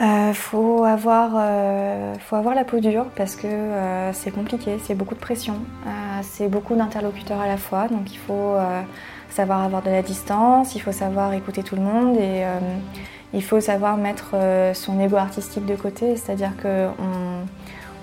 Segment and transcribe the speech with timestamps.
[0.00, 4.94] euh, faut, avoir, euh, faut avoir la peau dure parce que euh, c'est compliqué, c'est
[4.94, 5.56] beaucoup de pression,
[6.22, 8.56] c'est beaucoup d'interlocuteurs à la fois, donc il faut
[9.28, 12.44] savoir avoir de la distance, il faut savoir écouter tout le monde et
[13.34, 14.34] il faut savoir mettre
[14.74, 17.44] son ego artistique de côté, c'est-à-dire on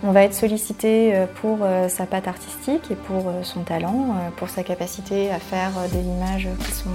[0.04, 4.50] va être sollicité euh, pour euh, sa patte artistique et pour euh, son talent, pour
[4.50, 6.90] sa capacité à faire des images qui sont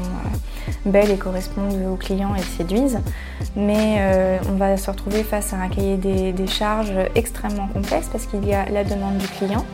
[0.87, 3.01] belles et correspondent aux clients et séduisent.
[3.57, 8.47] Mais on va se retrouver face à un cahier des, charges extrêmement complexe parce qu'il
[8.47, 9.65] y a la demande du client,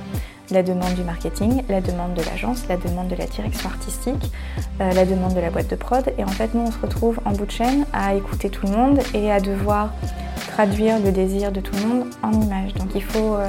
[0.51, 4.33] la demande du marketing, la demande de l'agence, la demande de la direction artistique,
[4.79, 6.05] la demande de la boîte de prod.
[6.17, 8.73] Et en fait, nous, on se retrouve en bout de chaîne à écouter tout le
[8.73, 9.93] monde et à devoir
[10.59, 12.75] traduire le désir de tout le monde en images.
[12.75, 13.49] Donc il faut, euh,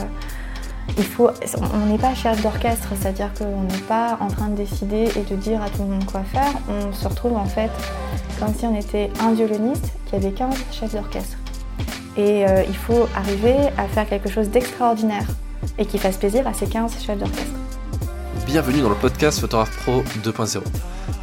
[1.73, 5.35] on n'est pas chef d'orchestre, c'est-à-dire qu'on n'est pas en train de décider et de
[5.35, 6.53] dire à tout le monde quoi faire.
[6.69, 7.71] On se retrouve en fait
[8.39, 11.37] comme si on était un violoniste qui avait 15 chefs d'orchestre.
[12.15, 15.25] Et euh, il faut arriver à faire quelque chose d'extraordinaire
[15.79, 17.53] et qui fasse plaisir à ces 15 chefs d'orchestre.
[18.45, 20.61] Bienvenue dans le podcast Photographe Pro 2.0.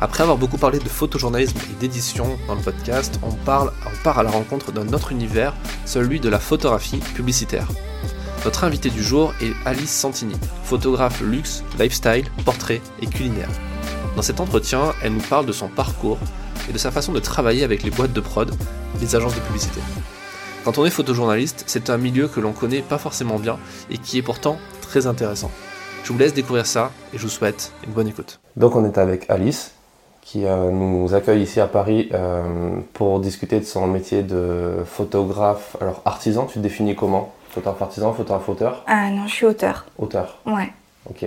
[0.01, 4.19] Après avoir beaucoup parlé de photojournalisme et d'édition dans le podcast, on, parle, on part
[4.19, 5.55] à la rencontre d'un autre univers,
[5.85, 7.69] celui de la photographie publicitaire.
[8.45, 13.51] Notre invité du jour est Alice Santini, photographe luxe, lifestyle, portrait et culinaire.
[14.15, 16.19] Dans cet entretien, elle nous parle de son parcours
[16.69, 18.51] et de sa façon de travailler avec les boîtes de prod,
[19.01, 19.81] les agences de publicité.
[20.67, 23.57] Quand on est photojournaliste, c'est un milieu que l'on connaît pas forcément bien
[23.89, 25.49] et qui est pourtant très intéressant.
[26.03, 28.41] Je vous laisse découvrir ça et je vous souhaite une bonne écoute.
[28.57, 29.75] Donc on est avec Alice,
[30.23, 35.77] qui euh, nous accueille ici à Paris euh, pour discuter de son métier de photographe.
[35.81, 37.33] Alors, artisan, tu te définis comment?
[37.51, 38.83] Photographe artisan, photographe auteur?
[38.89, 39.87] Ah non, je suis auteur.
[39.99, 40.73] Auteur Ouais.
[41.09, 41.27] Ok.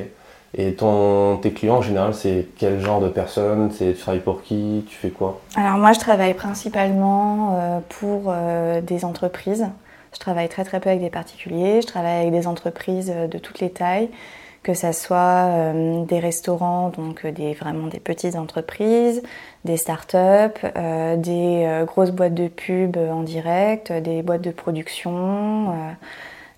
[0.57, 3.71] Et ton, tes clients en général, c'est quel genre de personnes?
[3.77, 4.85] Tu travailles pour qui?
[4.87, 5.41] Tu fais quoi?
[5.55, 8.33] Alors moi, je travaille principalement euh, pour
[8.81, 9.67] des entreprises.
[10.13, 11.81] Je travaille très très peu avec des particuliers.
[11.81, 14.09] Je travaille avec des entreprises de toutes les tailles
[14.63, 19.23] que ce soit euh, des restaurants, donc euh, des, vraiment des petites entreprises,
[19.65, 20.17] des startups,
[20.75, 25.73] euh, des grosses boîtes de pub en direct, des boîtes de production,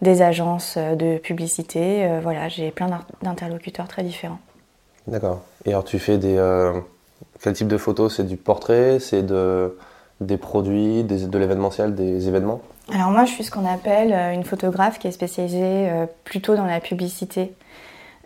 [0.02, 2.20] des agences de publicité.
[2.22, 2.90] voilà, j'ai plein
[3.22, 4.40] d'interlocuteurs très différents.
[5.08, 5.42] D'accord.
[5.66, 6.38] Et alors tu fais des...
[7.42, 8.16] quel type de photos?
[8.16, 9.00] C'est du portrait?
[9.00, 9.78] C'est de,
[10.20, 12.62] des produits, de l'événementiel, des événements?
[12.92, 15.90] Alors moi, je suis ce qu'on appelle une photographe qui est spécialisée
[16.24, 17.54] plutôt dans la publicité.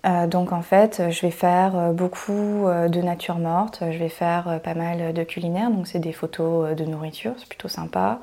[0.05, 4.09] Euh, donc en fait, je vais faire euh, beaucoup euh, de nature morte, je vais
[4.09, 8.19] faire pas mal de culinaire, donc c'est des photos de nourriture, c'est plutôt sympa.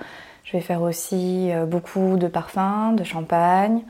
[0.52, 3.80] Je vais faire aussi beaucoup de parfums, de champagne,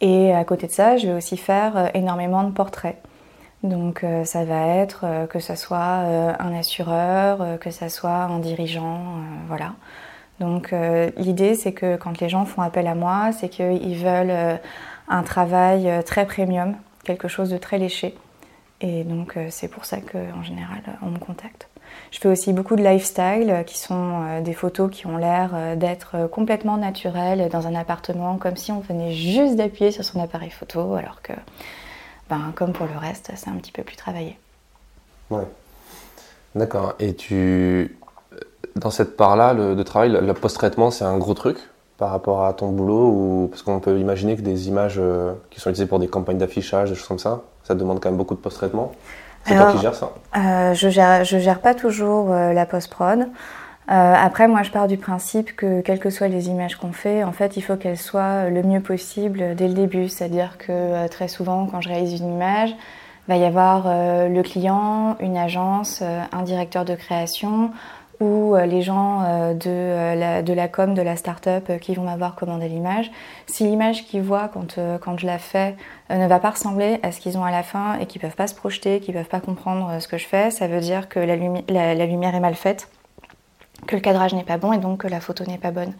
[0.00, 2.96] et à côté de ça, je vais aussi faire énormément de portraits.
[3.62, 5.78] Donc ça va être que ce soit
[6.40, 8.98] un assureur, que ce soit un dirigeant,
[9.46, 9.74] voilà.
[10.40, 10.74] Donc
[11.16, 14.58] l'idée c'est que quand les gens font appel à moi, c'est qu'ils veulent
[15.06, 18.16] un travail très premium, quelque chose de très léché.
[18.80, 21.69] Et donc euh, c'est pour ça qu'en général on me contacte.
[22.10, 25.76] Je fais aussi beaucoup de lifestyle euh, qui sont euh, des photos qui ont l'air
[25.76, 30.50] d'être complètement naturelles dans un appartement comme si on venait juste d'appuyer sur son appareil
[30.50, 31.32] photo alors que
[32.28, 34.38] ben, comme pour le reste c'est un petit peu plus travaillé.
[35.30, 35.46] Ouais.
[36.54, 36.94] D'accord.
[36.98, 37.96] Et tu
[38.76, 41.58] dans cette part-là de travail, le post-traitement c'est un gros truc
[42.00, 45.60] par rapport à ton boulot ou parce qu'on peut imaginer que des images euh, qui
[45.60, 48.34] sont utilisées pour des campagnes d'affichage, des choses comme ça, ça demande quand même beaucoup
[48.34, 48.92] de post-traitement?
[49.44, 53.26] C'est toi qui gères ça euh, Je gère, je gère pas toujours euh, la post-prod.
[53.88, 57.32] après, moi, je pars du principe que quelles que soient les images qu'on fait, en
[57.32, 60.08] fait, il faut qu'elles soient le mieux possible dès le début.
[60.08, 62.70] C'est-à-dire que très souvent, quand je réalise une image,
[63.28, 67.70] il va y avoir le client, une agence, un directeur de création
[68.20, 71.94] ou euh, les gens euh, de, euh, la, de la com, de la start-up qui
[71.94, 73.10] vont m'avoir commandé l'image,
[73.46, 75.76] si l'image qu'ils voient quand, quand je la fais
[76.10, 78.46] ne va pas ressembler à ce qu'ils ont à la fin et qu'ils peuvent pas
[78.46, 81.36] se projeter, qu'ils peuvent pas comprendre ce que je fais, ça veut dire que la,
[81.94, 82.88] la, lumière est mal faite,
[83.86, 85.94] que le cadrage n'est pas bon et donc que la photo n'est pas bonne.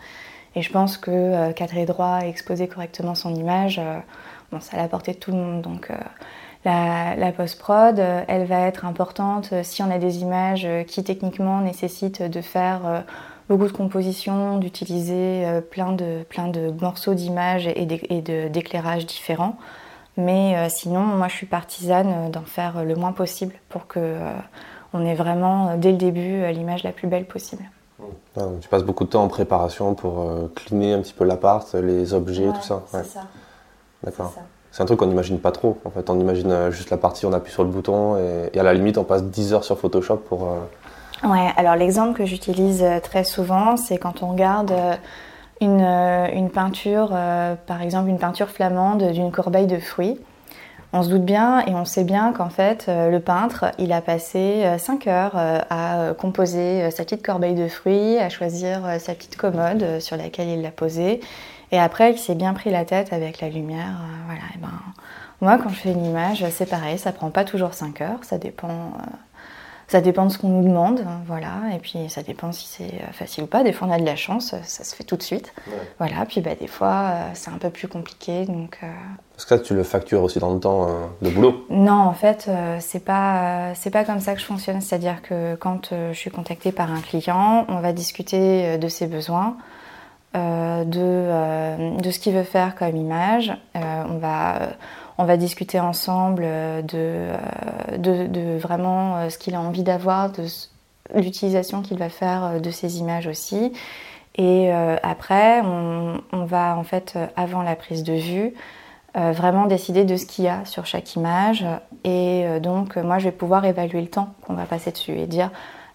[0.57, 3.81] Et je pense que cadrer droit et exposer correctement son image,
[4.51, 5.63] bon, ça à la portée tout le monde.
[5.63, 5.91] Donc
[6.65, 11.03] la, post-prod, euh, elle va être importante euh, si on a des images euh, qui
[11.03, 13.05] techniquement nécessitent de faire
[13.49, 19.57] beaucoup de compositions, d'utiliser plein de, plein de morceaux d'images et d'éclairages différents.
[20.17, 24.19] Mais sinon, moi je suis partisane d'en faire le moins possible pour que
[24.93, 27.65] on ait vraiment dès le début l'image la plus belle possible.
[28.37, 32.15] Ah, tu passes beaucoup de temps en préparation pour cleaner un petit peu l'appart, les
[32.15, 32.85] objets, tout ça.
[32.93, 33.23] C'est ça.
[34.05, 34.33] D'accord.
[34.73, 35.79] C'est un truc qu'on n'imagine pas trop.
[35.85, 38.63] En fait, on imagine euh, juste la partie, on appuie sur le bouton et, à
[38.63, 40.45] la limite, on passe 10 heures sur Photoshop pour.
[40.45, 44.73] Euh, ouais, alors l'exemple que j'utilise euh, très souvent, c'est quand on regarde
[45.61, 47.11] une, une peinture,
[47.67, 50.19] par exemple une peinture flamande d'une corbeille de fruits.
[50.93, 54.65] On se doute bien et on sait bien qu'en fait, le peintre, il a passé
[54.79, 60.17] 5 heures à composer sa petite corbeille de fruits, à choisir sa petite commode sur
[60.17, 61.21] laquelle il l'a posée.
[61.73, 64.01] Et après, il s'est bien pris la tête avec la lumière.
[64.27, 64.71] voilà, et ben,
[65.41, 68.37] moi, quand je fais une image, c'est pareil, ça prend pas toujours 5 heures, ça
[68.37, 69.03] dépend, euh,
[69.89, 73.13] ça dépend de ce qu'on nous demande, voilà, et puis ça dépend si c'est euh,
[73.13, 73.63] facile ou pas.
[73.63, 75.55] Des fois, on a de la chance, ça se fait tout de suite,
[75.99, 78.81] voilà, puis bah, des fois, euh, c'est un peu plus compliqué, donc...
[79.33, 80.89] Parce que tu le factures aussi dans le temps
[81.23, 81.65] de boulot.
[81.71, 82.51] Non, en fait,
[82.81, 86.73] c'est pas, c'est pas comme ça que je fonctionne, c'est-à-dire que quand je suis contactée
[86.73, 89.57] par un client, on va discuter de ses besoins,
[90.35, 94.71] de, de ce qu'il veut faire comme image, on va
[95.21, 97.37] on va discuter ensemble euh, euh,
[97.99, 100.45] de, de, vraiment euh, ce qu'il a envie d'avoir, de
[101.15, 103.73] l'utilisation qu'il va faire de ces images aussi.
[104.37, 108.55] Et après, on, va en fait, avant la prise de vue,
[109.15, 111.67] vraiment décider de ce qu'il y a sur chaque image.
[112.05, 115.51] Et donc, moi, je vais pouvoir évaluer le temps qu'on va passer dessus et dire,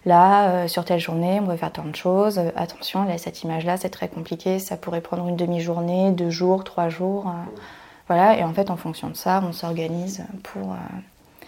[0.06, 2.40] là, sur telle journée, on va faire tant de choses.
[2.56, 4.58] attention, là, cette image-là, c'est très compliqué.
[4.58, 7.30] Ça pourrait prendre une demi-journée, deux jours, trois jours.
[8.08, 11.46] Voilà, et en fait, en fonction de ça, on s'organise pour, euh,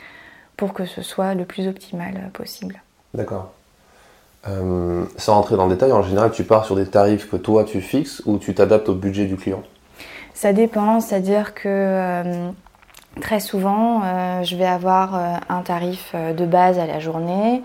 [0.56, 2.82] pour que ce soit le plus optimal possible.
[3.14, 3.52] D'accord.
[4.48, 7.64] Euh, sans rentrer dans le détail, en général, tu pars sur des tarifs que toi
[7.64, 9.62] tu fixes ou tu t'adaptes au budget du client?
[10.34, 12.50] Ça dépend, c'est-à-dire que euh,
[13.20, 14.02] très souvent,
[14.42, 15.14] je vais avoir
[15.48, 17.62] un tarif de base à la journée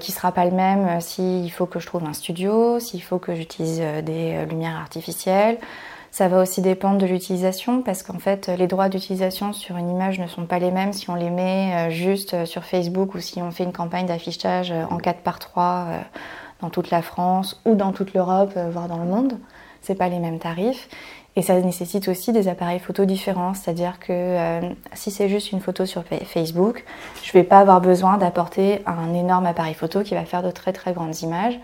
[0.00, 3.18] qui ne sera pas le même s'il faut que je trouve un studio, s'il faut
[3.18, 5.58] que j'utilise des lumières artificielles.
[6.14, 10.20] Ça va aussi dépendre de l'utilisation parce qu'en fait, les droits d'utilisation sur une image
[10.20, 13.18] ne sont pas les mêmes si on les met euh, juste euh, sur Facebook ou
[13.18, 15.88] si on fait une campagne d'affichage euh, en 4 par 3
[16.60, 19.40] dans toute la France ou dans toute l'Europe, voire dans le monde.
[19.80, 20.88] C'est pas les mêmes tarifs.
[21.36, 24.60] Et ça nécessite aussi des appareils photo différents, c'est-à-dire que
[24.92, 26.84] si c'est juste une photo sur Facebook,
[27.24, 30.52] je ne vais pas avoir besoin d'apporter un énorme appareil photo qui va faire de
[30.52, 31.58] très très grandes images.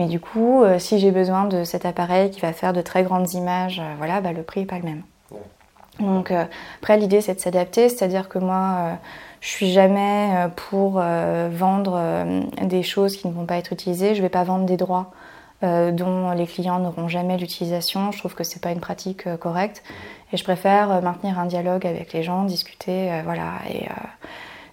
[0.00, 3.02] Mais du coup, euh, si j'ai besoin de cet appareil qui va faire de très
[3.02, 5.02] grandes images, euh, voilà, bah, le prix n'est pas le même.
[5.98, 6.44] Donc euh,
[6.80, 8.98] après, l'idée c'est de s'adapter, c'est-à-dire que moi,
[9.42, 12.24] je suis jamais pour vendre
[12.62, 14.14] des choses qui ne vont pas être utilisées.
[14.14, 15.10] Je ne vais pas vendre des droits
[15.62, 18.12] dont les clients n'auront jamais l'utilisation.
[18.12, 19.82] Je trouve que c'est pas une pratique correcte
[20.32, 23.54] et je préfère maintenir un dialogue avec les gens, discuter, voilà.
[23.68, 23.86] Et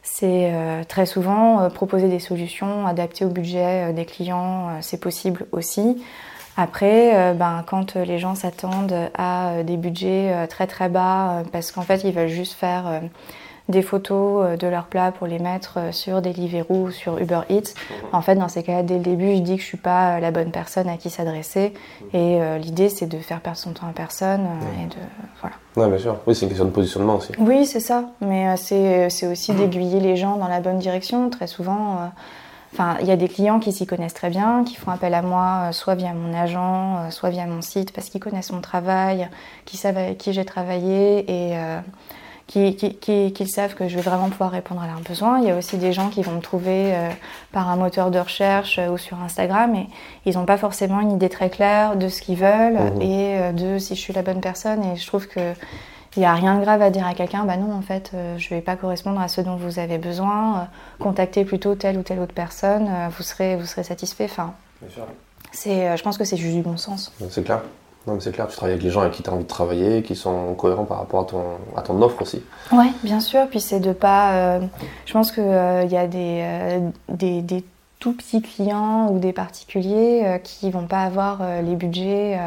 [0.09, 4.99] c'est euh, très souvent euh, proposer des solutions adaptées au budget euh, des clients, c'est
[4.99, 6.01] possible aussi.
[6.55, 12.03] Après, ben, quand les gens s'attendent à des budgets très très bas, parce qu'en fait
[12.03, 13.03] ils veulent juste faire
[13.69, 17.41] des photos euh, de leurs plats pour les mettre euh, sur Deliveroo ou sur Uber
[17.49, 17.73] Eats.
[18.11, 20.19] En fait, dans ces cas-là, dès le début, je dis que je suis pas euh,
[20.19, 21.73] la bonne personne à qui s'adresser.
[22.13, 24.45] Et l'idée, c'est de faire perdre son temps à personne
[24.81, 24.95] et de
[25.41, 25.55] voilà.
[25.75, 26.17] Ouais, bien sûr.
[26.25, 27.31] Oui, c'est une question de positionnement aussi.
[27.39, 28.05] Oui, c'est ça.
[28.21, 31.29] Mais c'est aussi d'aiguiller les gens dans la bonne direction.
[31.29, 32.09] Très souvent.
[32.73, 35.21] Enfin, il y a des clients qui s'y connaissent très bien, qui font appel à
[35.21, 39.27] moi, soit via mon agent, soit via mon site, parce qu'ils connaissent mon travail,
[39.65, 41.55] qui savent avec qui j'ai travaillé et
[42.47, 45.39] qu'ils savent que je vais vraiment pouvoir répondre à leurs besoins.
[45.39, 47.09] Il y a aussi des gens qui vont me trouver euh,
[47.51, 49.88] par un moteur de recherche euh, ou sur Instagram et
[50.25, 53.01] ils n'ont pas forcément une idée très claire de ce qu'ils veulent mmh.
[53.01, 54.83] et euh, de si je suis la bonne personne.
[54.85, 55.54] Et je trouve que
[56.16, 58.45] il n'y a rien de grave à dire à quelqu'un, bah non, en fait, je
[58.45, 60.68] ne vais pas correspondre à ce dont vous avez besoin.
[60.97, 64.25] contactez plutôt telle ou telle autre personne, vous serez, vous serez satisfait.
[64.25, 64.56] Enfin,
[65.51, 67.13] c'est, je pense que c'est juste du bon sens.
[67.30, 67.61] C'est clair.
[68.07, 70.02] Non, c'est clair, tu travailles avec les gens avec qui tu as envie de travailler,
[70.02, 71.44] qui sont cohérents par rapport à ton,
[71.76, 72.42] à ton offre aussi.
[72.71, 73.49] Oui, bien sûr.
[73.49, 74.31] Puis c'est de pas.
[74.35, 74.59] Euh,
[75.06, 77.66] je pense qu'il euh, y a des, euh, des, des,
[77.99, 82.40] tout petits clients ou des particuliers qui vont pas avoir les budgets.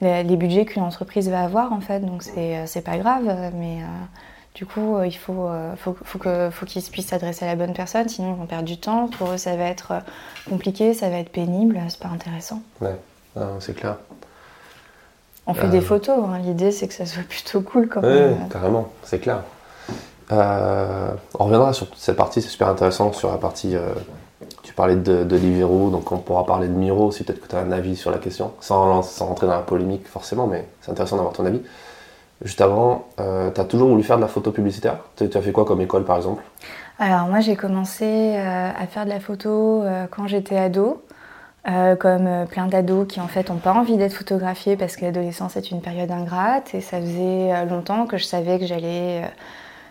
[0.00, 3.78] Les, budgets qu'une entreprise va avoir en fait, donc c'est pas grave, mais
[4.56, 8.34] du coup il faut, faut, faut qu'ils faut puissent s'adresser à la bonne personne, sinon
[8.34, 9.06] ils vont perdre du temps.
[9.06, 9.92] Pour eux, ça va être
[10.50, 12.60] compliqué, ça va être pénible, c'est pas intéressant.
[12.80, 12.96] Ouais,
[13.60, 13.98] c'est clair.
[15.46, 15.82] On fait des euh.
[15.82, 16.38] photos, hein.
[16.42, 18.32] l'idée c'est que ça soit plutôt cool quand même.
[18.32, 19.42] Oui, carrément, c'est clair.
[20.32, 23.76] Euh, on reviendra sur cette partie, c'est super intéressant, sur la partie.
[23.76, 23.92] Euh,
[24.64, 27.60] tu parlais de, de donc on pourra parler de Miro aussi, peut-être que tu as
[27.60, 31.16] un avis sur la question, sans, sans, rentrer dans la polémique forcément, mais c'est intéressant
[31.16, 31.62] d'avoir ton avis.
[32.42, 33.22] Juste avant, tu
[33.60, 34.98] as toujours voulu faire de la photo publicitaire?
[35.16, 36.42] Tu as fait quoi comme école par exemple?
[36.98, 41.00] Alors moi j'ai commencé à faire de la photo quand j'étais ado.
[41.68, 45.04] Euh, comme euh, plein d'ados qui en fait n'ont pas envie d'être photographiés parce que
[45.04, 49.28] l'adolescence est une période ingrate et ça faisait euh, longtemps que je savais que j'allais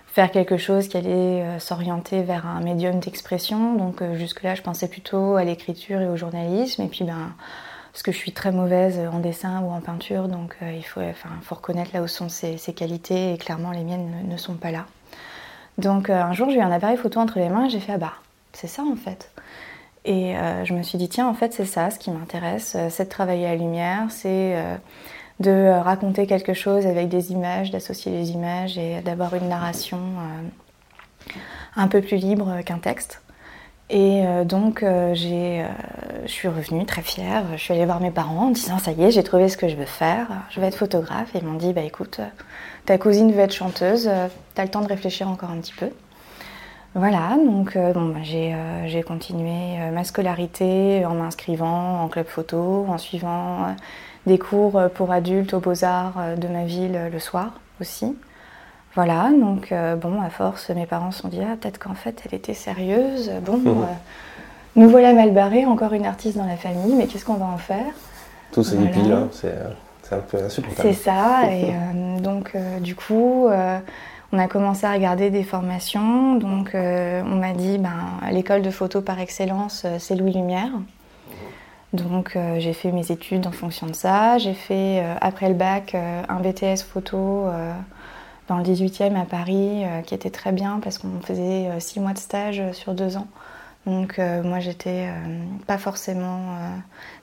[0.08, 4.88] faire quelque chose qui allait s'orienter vers un médium d'expression donc jusque là je pensais
[4.88, 7.34] plutôt à l'écriture et au journalisme et puis ben
[7.92, 11.30] parce que je suis très mauvaise en dessin ou en peinture, donc il faut, enfin,
[11.44, 14.86] faut reconnaître là où sont ses, qualités, et clairement les miennes ne, sont pas là.
[15.78, 17.98] Donc un jour, j'ai eu un appareil photo entre les mains et j'ai fait, ah
[17.98, 18.14] bah,
[18.52, 19.32] c'est ça en fait.
[20.06, 23.10] Et je me suis dit, tiens, en fait, c'est ça ce qui m'intéresse, c'est de
[23.10, 24.56] travailler à la lumière, c'est
[25.40, 30.00] de raconter quelque chose avec des images, d'associer les images et d'avoir une narration
[31.76, 33.22] un peu plus libre qu'un texte.
[33.90, 35.68] Et euh, donc, euh, euh,
[36.26, 37.44] je suis revenue très fière.
[37.56, 39.68] Je suis allée voir mes parents en disant Ça y est, j'ai trouvé ce que
[39.68, 40.28] je veux faire.
[40.50, 41.36] Je vais être photographe.
[41.36, 42.20] Et ils m'ont dit Bah écoute,
[42.86, 44.10] ta cousine veut être chanteuse.
[44.56, 45.90] T'as le temps de réfléchir encore un petit peu.
[46.96, 52.98] Voilà, donc bon, bah, j'ai, j'ai continué ma scolarité en m'inscrivant en club photo, en
[52.98, 53.76] suivant
[54.26, 58.16] des cours pour adultes aux beaux-arts de ma ville le soir aussi.
[58.96, 62.22] Voilà, donc euh, bon, à force, mes parents se sont dit, ah, peut-être qu'en fait,
[62.26, 63.30] elle était sérieuse.
[63.46, 63.68] Bon, mhm.
[63.68, 63.86] euh,
[64.78, 67.58] nous voilà mal barrés, encore une artiste dans la famille, mais qu'est-ce qu'on va en
[67.58, 67.94] faire?
[68.54, 69.10] Tout ce voilà.
[69.10, 69.70] là, euh,
[70.02, 70.88] c'est un peu insupportable.
[70.88, 71.74] C'est ça, et
[72.22, 73.50] donc du coup,
[74.36, 76.36] on a commencé à regarder des formations.
[76.36, 80.72] Donc on m'a dit, ben, l'école de photo par excellence, c'est Louis Lumière.
[81.94, 84.38] Donc j'ai fait mes études en fonction de ça.
[84.38, 87.48] J'ai fait, après le bac, un BTS photo
[88.48, 92.00] dans le 18e à Paris, euh, qui était très bien parce qu'on faisait euh, six
[92.00, 93.28] mois de stage euh, sur deux ans.
[93.86, 95.10] Donc moi j'étais
[95.68, 96.58] pas forcément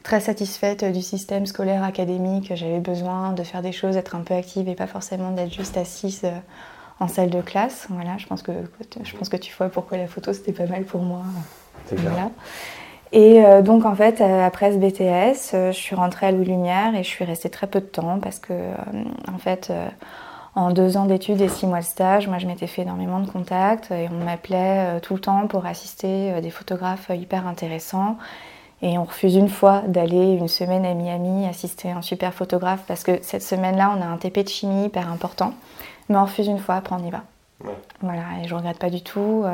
[0.05, 2.53] très satisfaite du système scolaire académique.
[2.55, 5.77] J'avais besoin de faire des choses, d'être un peu active et pas forcément d'être juste
[5.77, 6.23] assise
[7.03, 7.87] en salle de classe.
[7.91, 8.53] Voilà, je pense que
[9.03, 11.23] je pense que tu vois pourquoi la photo c'était pas mal pour moi.
[11.91, 12.31] Voilà.
[13.13, 17.09] Et donc en fait, après ce BTS, je suis rentrée à Louis Lumière et je
[17.09, 18.55] suis restée très peu de temps parce que
[19.31, 19.71] en fait,
[20.55, 23.31] en deux ans d'études et six mois de stage, moi je m'étais fait énormément de
[23.31, 27.47] contacts et on m'appelait euh, tout le temps pour assister euh, des photographes euh, hyper
[27.47, 28.19] intéressants.
[28.83, 33.05] Et on refuse une fois d'aller une semaine à Miami assister un super photographe parce
[33.05, 35.55] que cette semaine-là, on a un TP de chimie hyper important.
[36.09, 37.23] Mais on refuse une fois, après on y va.
[38.01, 39.45] Voilà, et je regrette pas du tout.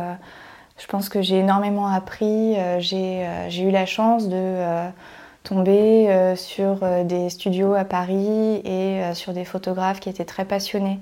[0.78, 2.57] je pense que j'ai énormément appris.
[2.78, 4.90] j'ai eu la chance de
[5.49, 10.26] tomber euh, sur euh, des studios à Paris et euh, sur des photographes qui étaient
[10.26, 11.00] très passionnés,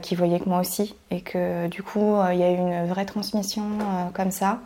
[0.00, 3.04] qui voyaient que moi aussi, et que du coup, il y a eu une vraie
[3.04, 3.62] transmission
[4.14, 4.60] comme ça.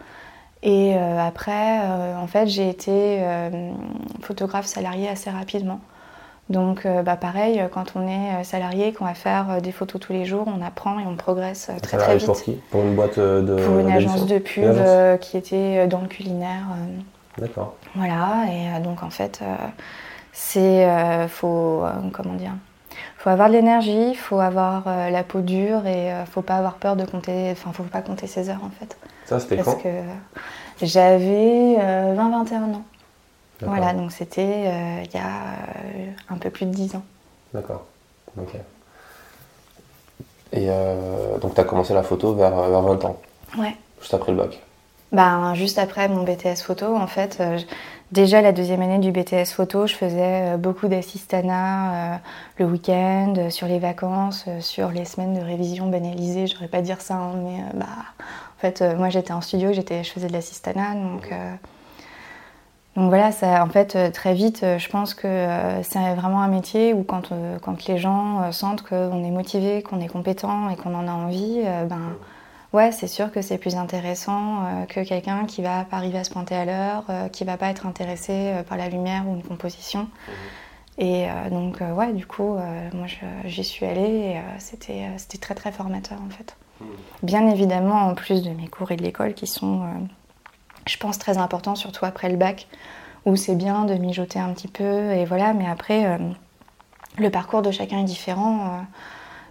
[0.62, 1.80] Et après,
[2.14, 3.20] en fait, j'ai été
[4.22, 5.80] photographe salarié assez rapidement.
[6.50, 10.46] Donc, bah, pareil, quand on est salarié, qu'on va faire des photos tous les jours,
[10.46, 12.26] on apprend et on progresse très très vite.
[12.26, 14.74] Pour qui Pour une boîte de Pour une agence de pub
[15.20, 16.66] qui était dans le culinaire.
[17.38, 17.76] D'accord.
[17.94, 19.56] Voilà, et euh, donc en fait, euh,
[20.32, 20.86] c'est.
[20.86, 21.84] Euh, faut.
[22.12, 22.52] comment dire
[23.16, 26.96] faut avoir de l'énergie, il faut avoir la peau dure et faut pas avoir peur
[26.96, 27.50] de compter.
[27.52, 28.96] Enfin, faut pas compter ses heures en fait.
[29.26, 29.72] Ça, c'était quand?
[29.72, 29.88] Parce que
[30.80, 32.82] j'avais 20-21 ans.
[33.62, 35.56] Voilà, donc c'était il y a
[36.28, 37.02] un peu plus de 10 ans.
[37.52, 37.84] D'accord.
[38.38, 38.54] Ok.
[40.52, 40.68] Et
[41.40, 43.20] donc, tu as commencé la photo vers, vers 20 ans
[43.58, 43.76] Ouais.
[44.00, 44.60] Juste après le bac
[45.12, 47.58] ben, Juste après mon BTS photo, en fait, euh,
[48.12, 52.16] déjà la deuxième année du BTS photo, je faisais euh, beaucoup d'assistanat euh,
[52.58, 56.46] le week-end, sur les vacances, sur les semaines de révision banalisées.
[56.46, 60.10] Je pas dire ça, hein, mais bah, en fait, moi j'étais en studio, j'étais, je
[60.10, 61.32] faisais de l'assistanat, donc.
[62.96, 65.46] Donc voilà, ça, en fait, très vite, je pense que
[65.82, 67.30] c'est vraiment un métier où quand,
[67.62, 71.62] quand les gens sentent qu'on est motivé, qu'on est compétent et qu'on en a envie,
[71.88, 72.16] ben,
[72.72, 76.24] Ouais, c'est sûr que c'est plus intéressant euh, que quelqu'un qui va pas arriver à
[76.24, 79.34] se pointer à l'heure, euh, qui va pas être intéressé euh, par la lumière ou
[79.34, 80.02] une composition.
[80.02, 80.34] Mhm.
[80.98, 82.58] Et donc, ouais, du coup,
[82.92, 83.06] moi
[83.46, 86.56] j'y suis allée et c'était très très formateur en fait.
[86.78, 86.86] Mhm.
[87.22, 89.80] Bien évidemment, en plus de mes cours et de l'école qui sont,
[90.90, 92.66] je pense, très importants, surtout après le bac,
[93.26, 96.18] où c'est bien de mijoter un petit peu et voilà, mais après,
[97.18, 98.82] le parcours de chacun est différent.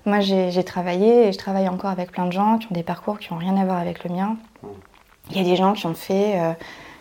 [0.06, 3.20] Moi, j'ai travaillé et je travaille encore avec plein de gens qui ont des parcours
[3.20, 4.38] qui n'ont rien à voir avec le mien.
[5.32, 6.40] Il y a des gens qui ont fait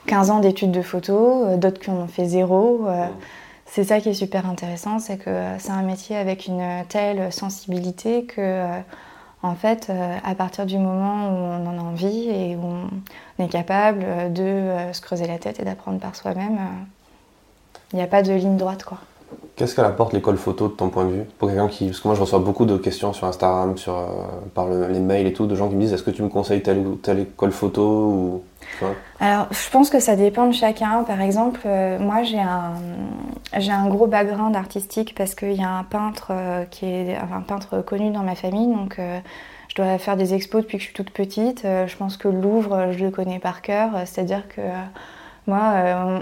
[0.07, 2.87] 15 euh, ans d'études de photo, euh, d'autres qui en ont fait zéro.
[2.87, 3.07] Euh.
[3.65, 8.25] C'est ça qui est super intéressant, c'est que c'est un métier avec une telle sensibilité
[8.25, 8.67] que,
[9.43, 9.93] en fait,
[10.25, 12.89] à partir du moment où on en a envie et où on
[13.41, 16.59] est capable de se creuser la tête et d'apprendre par soi-même,
[17.93, 18.99] il n'y a pas de ligne droite, quoi.
[19.57, 21.25] Qu'est-ce qu'elle apporte l'école photo de ton point de vue?
[21.39, 21.87] Pour quelqu'un qui.
[21.87, 24.07] Parce que moi je reçois beaucoup de questions sur Instagram, sur, euh,
[24.55, 26.63] par les mails et tout, de gens qui me disent est-ce que tu me conseilles
[26.63, 28.43] telle ou telle école photo ou...
[29.19, 31.03] Alors je pense que ça dépend de chacun.
[31.03, 32.75] Par exemple, euh, moi j'ai un,
[33.59, 37.41] j'ai un gros background artistique parce qu'il y a un peintre euh, qui est un
[37.41, 38.69] peintre connu dans ma famille.
[38.69, 39.01] Donc
[39.83, 41.63] dois faire des expos depuis que je suis toute petite.
[41.65, 43.91] je pense que le Louvre, je le connais par cœur.
[44.07, 44.61] C'est-à-dire que
[45.47, 45.61] Moi,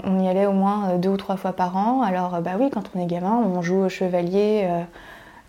[0.05, 2.01] on y allait au moins deux ou trois fois par an.
[2.01, 4.67] Alors, bah oui, quand on est gamin, on joue au chevalier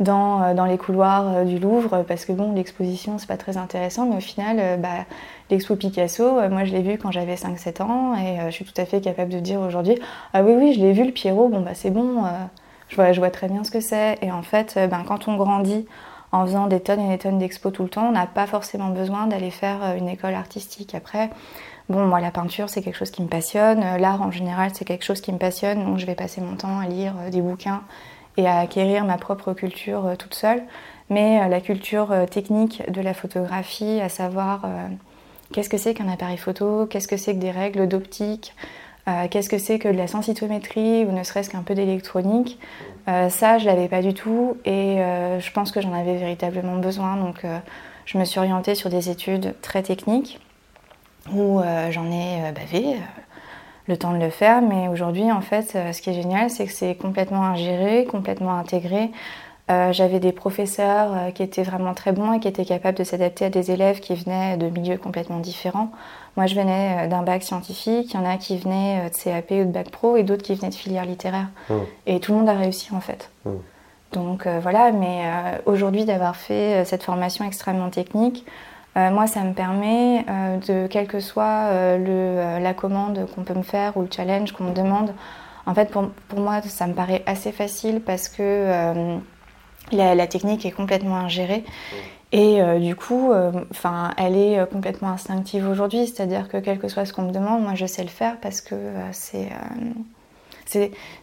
[0.01, 4.17] dans, dans, les couloirs du Louvre parce que bon, l'exposition, c'est pas très intéressant, mais
[4.17, 5.05] au final, bah,
[5.51, 8.85] l'expo Picasso, moi je l'ai vu quand j'avais 5-7 ans et je suis tout à
[8.85, 9.99] fait capable de dire aujourd'hui
[10.33, 12.25] Ah oui, oui, je l'ai vu le Pierrot, bon, bah c'est bon,
[12.89, 14.19] je, vois, très bien ce que c'est.
[14.23, 15.87] Et en fait, ben, quand on grandit,
[16.33, 18.91] en faisant des tonnes et des tonnes d'expos tout le temps, on n'a pas forcément
[18.91, 20.95] besoin d'aller faire euh, une école artistique.
[20.95, 21.31] Après,
[21.89, 23.83] bon, moi, la peinture, c'est quelque chose qui me passionne.
[23.83, 25.85] Euh, l'art, en général, c'est quelque chose qui me passionne.
[25.85, 27.83] Donc, je vais passer mon temps à lire euh, des bouquins
[28.37, 30.63] et à acquérir ma propre culture toute seule.
[31.11, 34.69] Mais la culture technique de la photographie, à savoir
[35.53, 38.55] qu'est-ce que c'est qu'un appareil photo, qu'est-ce que c'est que des règles d'optique,
[39.31, 42.61] qu'est-ce que c'est que de la sensitométrie ou ne serait-ce qu'un peu d'électronique,
[43.09, 46.77] euh, ça, je l'avais pas du tout et euh, je pense que j'en avais véritablement
[46.77, 47.17] besoin.
[47.17, 47.59] Donc, euh,
[48.05, 50.41] je me suis orientée sur des études très techniques
[51.33, 51.61] où
[51.91, 52.97] j'en ai bavé
[53.87, 54.63] le temps de le faire.
[54.63, 59.11] Mais aujourd'hui, en fait, ce qui est génial, c'est que c'est complètement ingéré, complètement intégré.
[59.69, 63.51] J'avais des professeurs qui étaient vraiment très bons et qui étaient capables de s'adapter à
[63.51, 65.91] des élèves qui venaient de milieux complètement différents.
[66.37, 69.15] Moi, je venais euh, d'un bac scientifique, il y en a qui venaient euh, de
[69.15, 71.49] CAP ou de bac pro et d'autres qui venaient de filière littéraire.
[71.69, 71.75] Mmh.
[72.07, 73.31] Et tout le monde a réussi en fait.
[73.45, 73.51] Mmh.
[74.13, 75.25] Donc euh, voilà, mais
[75.67, 78.47] aujourd'hui d'avoir fait cette formation extrêmement technique,
[78.97, 80.25] moi ça me permet
[80.67, 84.65] de, quelle que soit le, la commande qu'on peut me faire ou le challenge qu'on
[84.65, 85.13] me demande,
[85.67, 89.21] en fait pour, pour, moi ça me paraît assez facile parce que
[89.93, 91.65] la, la, technique est complètement ingérée.
[91.67, 91.97] Mmh.
[92.33, 93.53] Et euh, du coup, euh,
[94.17, 97.63] elle est euh, complètement instinctive aujourd'hui, c'est-à-dire que quel que soit ce qu'on me demande,
[97.63, 98.75] moi je sais le faire parce que
[99.13, 99.49] c'est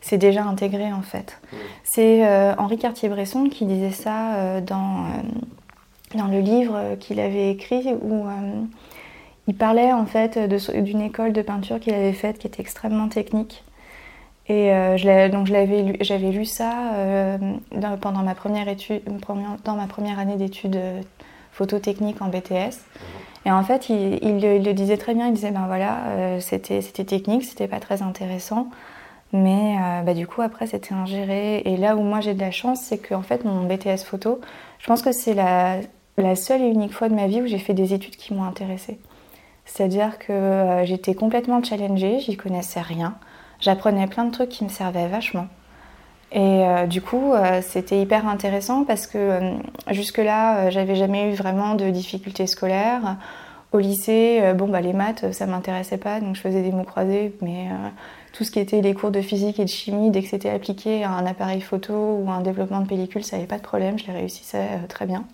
[0.01, 1.39] c'est déjà intégré en fait.
[1.83, 5.05] C'est Henri Cartier-Bresson qui disait ça dans,
[6.15, 8.25] dans le livre qu'il avait écrit où
[9.45, 13.63] il parlait en fait d'une école de peinture qu'il avait faite qui était extrêmement technique
[14.47, 17.37] et euh, donc j'avais lu ça euh,
[17.99, 18.67] pendant ma première
[19.63, 21.01] dans année d'études euh,
[21.51, 22.77] phototechnique en BTS.
[23.47, 25.27] Et en fait, il, le disait très bien.
[25.27, 28.69] Il disait ben voilà, c'était technique, c'était pas très intéressant,
[29.33, 31.59] mais bah, du coup après c'était ingéré.
[31.59, 34.41] Et là où moi j'ai de la chance, c'est qu'en fait mon BTS photo,
[34.79, 35.77] je pense que c'est la,
[36.17, 38.45] la seule et unique fois de ma vie où j'ai fait des études qui m'ont
[38.45, 38.97] intéressée.
[39.65, 43.15] C'est-à-dire que j'étais complètement challengée, j'y connaissais rien
[43.59, 45.47] j'apprenais plein de trucs qui me servaient vachement.
[46.31, 49.53] Et euh, du coup, euh, c'était hyper intéressant parce que euh,
[49.91, 53.17] jusque-là, j'avais jamais eu vraiment de difficultés scolaires.
[53.71, 57.35] Au lycée, bon, bah, les maths, ça m'intéressait pas, donc je faisais des mots croisés,
[57.41, 57.67] mais
[58.31, 61.03] tout ce qui était les cours de physique et de chimie, dès que c'était appliqué
[61.03, 63.99] à un appareil photo ou à un développement de pellicule, ça n'avait pas de problème,
[63.99, 65.25] je les réussissais très bien.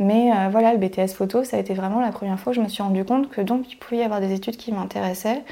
[0.00, 2.62] Mais euh, voilà, le BTS photo, ça a été vraiment la première fois que je
[2.62, 5.42] me suis rendu compte que donc il pouvait y avoir des études qui m'intéressaient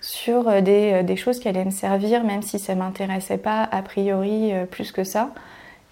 [0.00, 3.82] sur euh, euh, des, choses qui allaient me servir, même si ça m'intéressait pas a
[3.82, 5.30] priori plus que ça.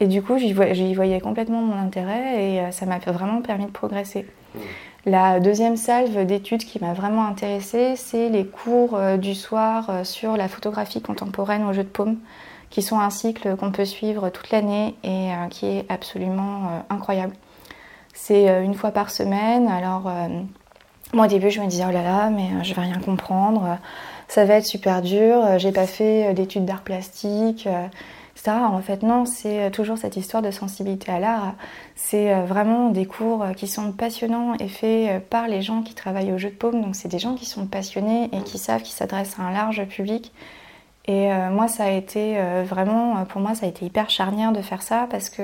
[0.00, 4.26] Et du coup, j'y voyais, complètement mon intérêt et ça m'a vraiment permis de progresser.
[5.04, 10.48] La deuxième salve d'études qui m'a vraiment intéressée, c'est les cours du soir sur la
[10.48, 12.16] photographie contemporaine au jeu de paume,
[12.70, 17.34] qui sont un cycle qu'on peut suivre toute l'année et qui est absolument incroyable.
[18.14, 19.68] C'est euh, une fois par semaine.
[19.68, 20.28] Alors, euh,
[21.12, 23.78] moi au début, je me disais, oh là là, mais euh, je vais rien comprendre.
[24.28, 25.58] Ça va être super dur.
[25.58, 27.66] J'ai pas fait d'études d'art plastique.
[28.36, 28.52] etc.
[28.52, 31.54] En fait, non, c'est toujours cette histoire de sensibilité à l'art.
[31.96, 36.38] C'est vraiment des cours qui sont passionnants et faits par les gens qui travaillent au
[36.38, 36.80] jeu de paume.
[36.80, 39.84] Donc, c'est des gens qui sont passionnés et qui savent qu'ils s'adressent à un large
[39.86, 40.32] public.
[41.06, 44.82] Et moi, ça a été vraiment, pour moi, ça a été hyper charnière de faire
[44.82, 45.42] ça parce que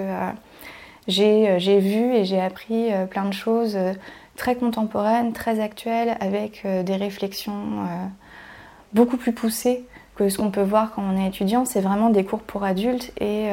[1.08, 3.92] j'ai vu et j'ai appris euh, plein de choses euh,
[4.36, 7.88] très contemporaines, très actuelles, avec des réflexions
[8.92, 11.64] beaucoup plus poussées que ce qu'on peut voir quand on est étudiant.
[11.64, 13.48] C'est vraiment des cours pour adultes et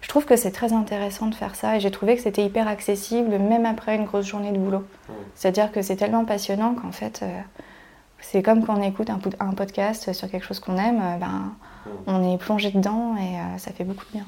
[0.00, 2.66] je trouve que c'est très intéressant de faire ça et j'ai trouvé que c'était hyper
[2.66, 4.82] accessible même après une grosse journée de boulot.
[5.36, 7.24] C'est-à-dire que c'est tellement passionnant qu'en fait
[8.18, 11.52] c'est comme quand on écoute un, podcast sur quelque chose qu'on aime, ben,
[12.08, 14.26] on est plongé dedans et ça fait beaucoup de bien.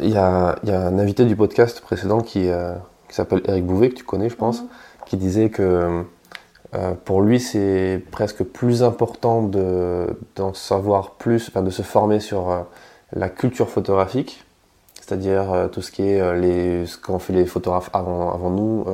[0.00, 2.74] Il y, a, un invité du podcast précédent qui, euh,
[3.08, 4.68] qui s'appelle Eric Bouvet, que tu connais, je pense, mhm.
[5.06, 6.04] qui disait que
[6.74, 9.42] euh, pour lui, c'est presque plus important
[10.36, 12.60] d'en savoir plus, enfin, de se former sur euh,
[13.12, 14.44] la culture photographique,
[14.94, 18.84] c'est-à-dire tout ce qui est les, ce qu'ont fait les photographes avant, avant nous,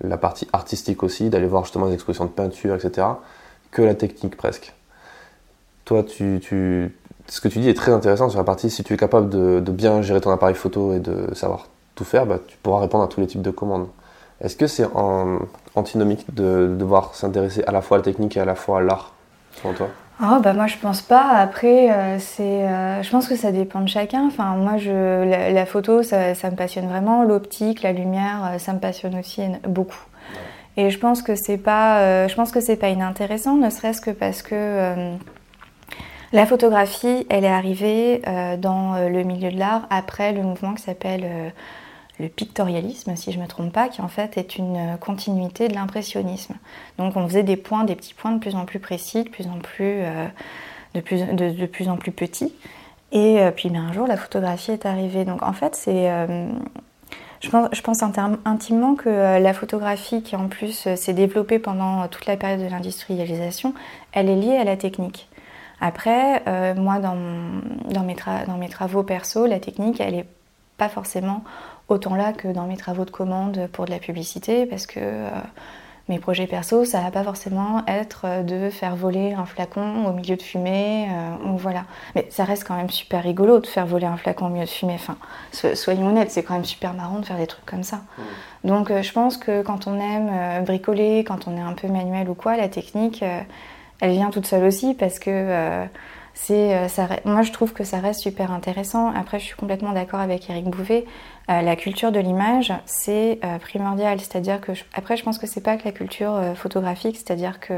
[0.00, 3.06] la partie artistique aussi, d'aller voir justement les expositions de peinture, etc.,
[3.70, 4.74] que la technique presque.
[5.84, 6.96] Toi, tu, tu,
[7.28, 9.60] ce que tu dis est très intéressant sur la partie si tu es capable de,
[9.70, 13.08] bien gérer ton appareil photo et de savoir tout faire, bah, tu pourras répondre à
[13.08, 13.88] tous les types de commandes.
[14.40, 14.86] Est-ce que c'est
[15.74, 18.82] antinomique de devoir s'intéresser à la fois à la technique et à la fois à
[18.82, 19.12] l'art,
[19.60, 19.88] selon toi?
[20.20, 21.28] Oh bah moi je pense pas.
[21.28, 24.26] Après euh, c'est, euh, je pense que ça dépend de chacun.
[24.26, 28.72] Enfin moi je, la, photo ça, ça, me passionne vraiment, l'optique, la lumière, euh, ça
[28.72, 30.04] me passionne aussi beaucoup.
[30.76, 34.12] Et je pense que c'est pas, je pense que c'est pas inintéressant, ne serait-ce que
[34.12, 35.16] parce que
[36.32, 38.22] la photographie, elle est arrivée
[38.58, 41.52] dans le milieu de l'art après le mouvement qui s'appelle
[42.20, 45.74] le pictorialisme, si je ne me trompe pas, qui en fait est une continuité de
[45.74, 46.54] l'impressionnisme.
[46.98, 49.46] Donc on faisait des points, des petits points de plus en plus précis, de plus
[49.46, 50.26] en plus, euh,
[50.94, 52.52] de plus, en plus petits.
[53.12, 55.24] Et euh, puis un jour, la photographie est arrivée.
[55.24, 56.48] Donc en fait, c'est, euh,
[57.40, 57.50] je
[57.82, 62.68] pense intimement que la photographie, qui en plus s'est développée pendant toute la période de
[62.68, 63.74] l'industrialisation,
[64.12, 65.27] elle est liée à la technique.
[65.80, 66.42] Après,
[66.74, 67.16] moi, dans,
[67.90, 70.26] dans, mes dans mes travaux perso, la technique, elle n'est
[70.78, 71.42] pas forcément
[71.88, 75.28] autant là que dans mes travaux de commande pour de la publicité, parce que euh,
[76.08, 80.36] mes projets perso, ça va pas forcément être de faire voler un flacon au milieu
[80.36, 81.84] de fumée, euh, ou voilà.
[82.14, 84.70] Mais ça reste quand même super rigolo de faire voler un flacon au milieu de
[84.70, 84.94] fumée.
[84.94, 85.16] Enfin,
[85.74, 87.96] soyons honnêtes, c'est quand même super marrant de faire des trucs comme ça.
[87.96, 88.68] Mmh.
[88.68, 92.28] Donc, euh, je pense que quand on aime bricoler, quand on est un peu manuel
[92.28, 93.24] ou quoi, la technique,
[94.00, 95.86] elle vient toute seule aussi, parce que
[96.34, 99.12] c'est, ça, moi, je trouve que ça reste super intéressant.
[99.12, 101.04] Après, je suis complètement d'accord avec Eric Bouvet.
[101.50, 104.20] Euh, la culture de l'image, c'est euh, primordial.
[104.20, 107.72] C'est-à-dire que, après, je pense que c'est pas que la culture euh, photographique, c'est-à-dire que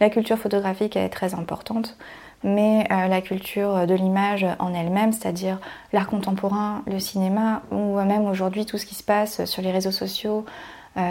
[0.00, 1.96] la culture photographique est très importante,
[2.42, 5.60] mais la culture de l'image en elle-même, c'est-à-dire
[5.92, 9.92] l'art contemporain, le cinéma, ou même aujourd'hui tout ce qui se passe sur les réseaux
[9.92, 10.44] sociaux,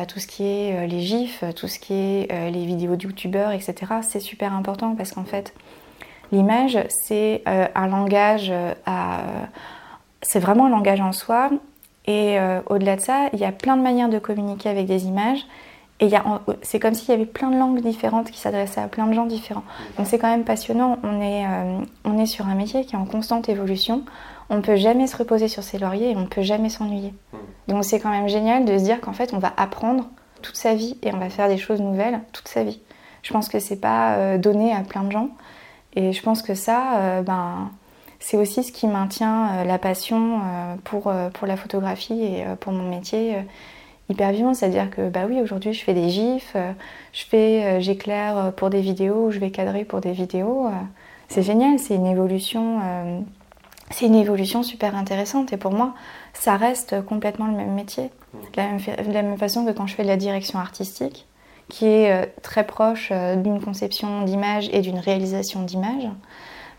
[0.07, 3.75] tout ce qui est les gifs, tout ce qui est les vidéos de youtubeurs, etc.,
[4.01, 5.53] c'est super important parce qu'en fait,
[6.31, 8.53] l'image, c'est un langage
[8.85, 9.21] à
[10.21, 11.49] c'est vraiment un langage en soi.
[12.05, 15.05] Et euh, au-delà de ça, il y a plein de manières de communiquer avec des
[15.05, 15.45] images.
[15.99, 16.09] Et
[16.63, 19.27] c'est comme s'il y avait plein de langues différentes qui s'adressaient à plein de gens
[19.27, 19.63] différents.
[19.97, 20.97] Donc c'est quand même passionnant.
[21.03, 24.03] On est, euh, on est sur un métier qui est en constante évolution.
[24.51, 27.15] On ne peut jamais se reposer sur ses lauriers et on ne peut jamais s'ennuyer.
[27.67, 30.11] Donc c'est quand même génial de se dire qu'en fait on va apprendre
[30.43, 32.79] toute sa vie et on va faire des choses nouvelles toute sa vie.
[33.23, 35.29] Je pense que c'est pas euh, donné à plein de gens.
[35.95, 37.69] Et je pense que ça, ben,
[38.21, 42.45] c'est aussi ce qui maintient euh, la passion euh, pour, euh, pour la photographie et
[42.59, 43.35] pour mon métier
[44.09, 44.53] hyper vivant.
[44.53, 46.55] C'est-à-dire que bah oui, aujourd'hui je fais des gifs,
[47.13, 50.69] je fais, j'éclaire pour des vidéos, je vais cadrer pour des vidéos.
[51.29, 52.79] C'est génial, c'est une évolution.
[53.91, 55.93] C'est une évolution super intéressante et pour moi,
[56.33, 58.09] ça reste complètement le même métier.
[58.33, 61.27] De la même, de la même façon que quand je fais de la direction artistique,
[61.69, 66.09] qui est très proche d'une conception d'image et d'une réalisation d'image,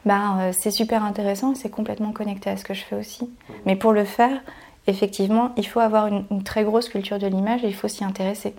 [0.05, 3.31] ben, euh, c'est super intéressant, c'est complètement connecté à ce que je fais aussi.
[3.66, 4.40] Mais pour le faire,
[4.87, 8.55] effectivement, il faut avoir une, très grosse culture de l'image et il faut s'y intéresser.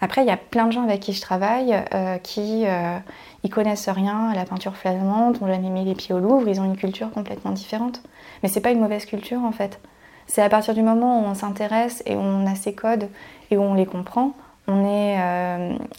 [0.00, 2.98] Après, il y a plein de gens avec qui je travaille euh, qui euh,
[3.46, 6.60] ils connaissent rien à la peinture flamande, n'ont jamais mis les pieds au Louvre, ils
[6.60, 8.02] ont une culture complètement différente.
[8.42, 9.78] Mais c'est pas une mauvaise culture en fait.
[10.26, 13.08] C'est à partir du moment où on s'intéresse et où on a ces codes
[13.52, 14.32] et où on les comprend,
[14.66, 14.82] on,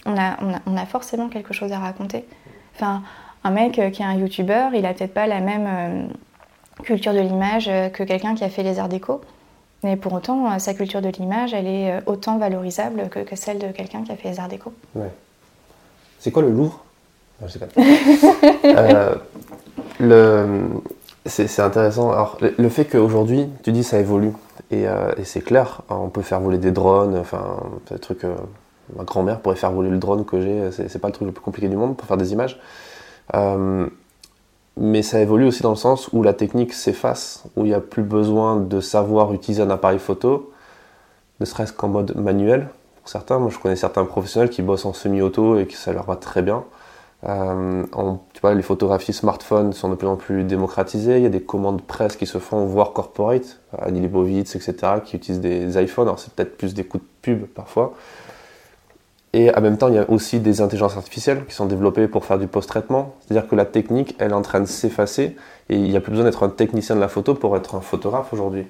[0.06, 2.26] on, a, forcément quelque chose à raconter.
[2.76, 3.02] Enfin,
[3.46, 7.14] un mec euh, qui est un youtubeur, il a peut-être pas la même euh, culture
[7.14, 9.22] de l'image euh, que quelqu'un qui a fait les arts déco.
[9.84, 14.04] Mais pour autant, sa culture de l'image, elle est autant valorisable que, celle de quelqu'un
[14.04, 14.74] qui a fait les arts déco.
[14.96, 15.12] Ouais.
[16.20, 16.84] C'est quoi le Louvre?
[20.00, 20.46] Le...
[21.26, 22.12] C'est intéressant.
[22.12, 24.32] Alors, le fait qu'aujourd'hui, tu dis ça évolue,
[24.72, 27.58] et, et c'est clair, on peut faire voler des drones, enfin,
[27.92, 28.24] des trucs.
[28.96, 31.42] ma grand-mère pourrait faire voler le drone que j'ai, c'est pas le truc le plus
[31.42, 32.58] compliqué du monde pour faire des images.
[33.36, 33.88] Euh,
[34.78, 37.82] mais ça évolue aussi dans le sens où la technique s'efface, où il n'y a
[37.82, 40.52] plus besoin de savoir utiliser un appareil photo,
[41.40, 42.70] ne serait-ce qu'en mode manuel.
[43.02, 46.06] Pour certains, moi je connais certains professionnels qui bossent en semi-auto et que ça leur
[46.06, 46.64] va très bien.
[47.24, 47.84] Euh,
[48.42, 51.18] vois, les photographies smartphones sont de plus en plus démocratisées.
[51.18, 53.60] Il y a des commandes presse qui se font, voire corporate.
[53.78, 56.08] Annie Leibovitz, etc., qui utilisent des iPhones.
[56.08, 57.94] Alors, c'est peut-être plus des coups de pub parfois.
[59.34, 62.26] Et en même temps, il y a aussi des intelligences artificielles qui sont développées pour
[62.26, 63.16] faire du post-traitement.
[63.20, 65.36] C'est-à-dire que la technique, elle est en train de s'effacer
[65.70, 67.82] et il n'y a plus besoin d'être un technicien de la photo pour être un
[67.82, 68.66] photographe aujourd'hui.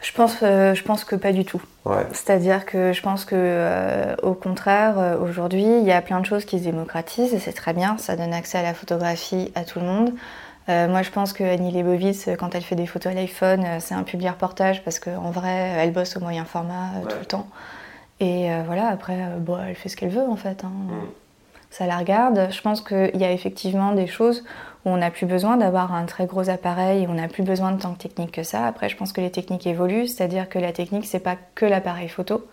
[0.00, 1.62] Je pense, euh, je pense que pas du tout.
[2.12, 6.26] C'est-à-dire que je pense que, euh, au contraire, euh, aujourd'hui, il y a plein de
[6.26, 7.96] choses qui se démocratisent et c'est très bien.
[7.98, 10.12] Ça donne accès à la photographie à tout le monde.
[10.68, 14.02] moi, je pense que Annie Leibovitz, quand elle fait des photos à l'iPhone, c'est un
[14.02, 17.46] public reportage parce qu'en vrai, elle bosse au moyen format tout le temps.
[18.18, 20.64] Et voilà, après, bon, elle fait ce qu'elle veut en fait.
[20.64, 20.72] Hein.
[20.88, 20.92] Mm.
[21.70, 22.48] ça la regarde.
[22.50, 24.42] Je pense qu'il y a effectivement des choses
[24.86, 27.82] où on n'a plus besoin d'avoir un très gros appareil on n'a plus besoin de
[27.82, 28.66] tant de technique que ça.
[28.66, 32.08] Après, je pense que les techniques évoluent, c'est-à-dire que la technique, c'est pas que l'appareil
[32.08, 32.46] photo.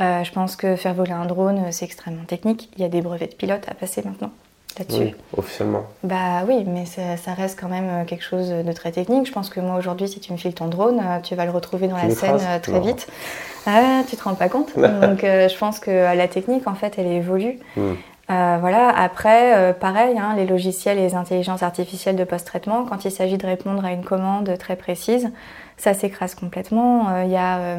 [0.00, 2.70] Euh, je pense que faire voler un drone, c'est extrêmement technique.
[2.76, 4.30] Il y a des brevets de pilote à passer maintenant
[4.78, 5.00] là-dessus.
[5.00, 5.84] Oui, officiellement.
[6.02, 9.26] Bah oui, mais ça, ça, reste quand même quelque chose de très technique.
[9.26, 11.50] Je pense que moi aujourd'hui, si tu me files ton drone, euh, tu vas le
[11.50, 12.80] retrouver dans Tu la scène euh, très Non.
[12.80, 13.06] vite.
[13.66, 16.74] Ah, tu te rends pas compte Donc euh, je pense que euh, la technique, en
[16.74, 17.58] fait, elle évolue.
[17.76, 17.94] Hmm.
[18.28, 18.88] Euh, voilà.
[18.88, 23.38] Après, euh, pareil, hein, les logiciels et les intelligences artificielles de post-traitement, quand il s'agit
[23.38, 25.30] de répondre à une commande très précise,
[25.76, 27.08] ça s'écrase complètement.
[27.08, 27.78] Euh, Il y a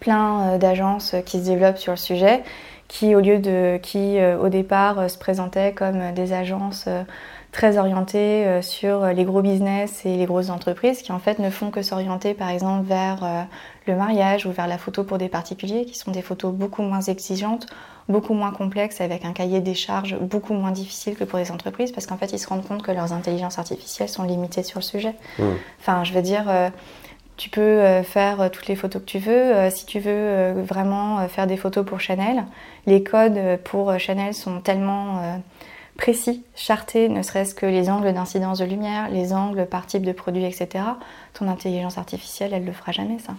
[0.00, 2.42] plein d'agences qui se développent sur le sujet,
[2.88, 6.88] qui au lieu de, qui au départ se présentaient comme des agences
[7.50, 11.70] très orientées sur les gros business et les grosses entreprises, qui en fait ne font
[11.70, 13.46] que s'orienter par exemple vers
[13.86, 17.00] le mariage ou vers la photo pour des particuliers, qui sont des photos beaucoup moins
[17.00, 17.66] exigeantes,
[18.08, 21.92] beaucoup moins complexes, avec un cahier des charges beaucoup moins difficile que pour les entreprises,
[21.92, 24.84] parce qu'en fait ils se rendent compte que leurs intelligences artificielles sont limitées sur le
[24.84, 25.14] sujet.
[25.38, 25.52] Hmm.
[25.80, 26.70] Enfin, je veux dire, euh,
[27.36, 29.70] tu peux euh, faire euh, toutes les photos que tu veux.
[29.70, 32.44] Si tu veux vraiment faire des photos pour Chanel,
[32.86, 35.40] les codes pour Chanel sont tellement
[35.98, 40.12] précis, chartés, ne serait-ce que les angles d'incidence de lumière, les angles par type de
[40.12, 40.84] produit, etc.
[41.34, 43.34] Ton intelligence artificielle, elle le fera jamais, ça.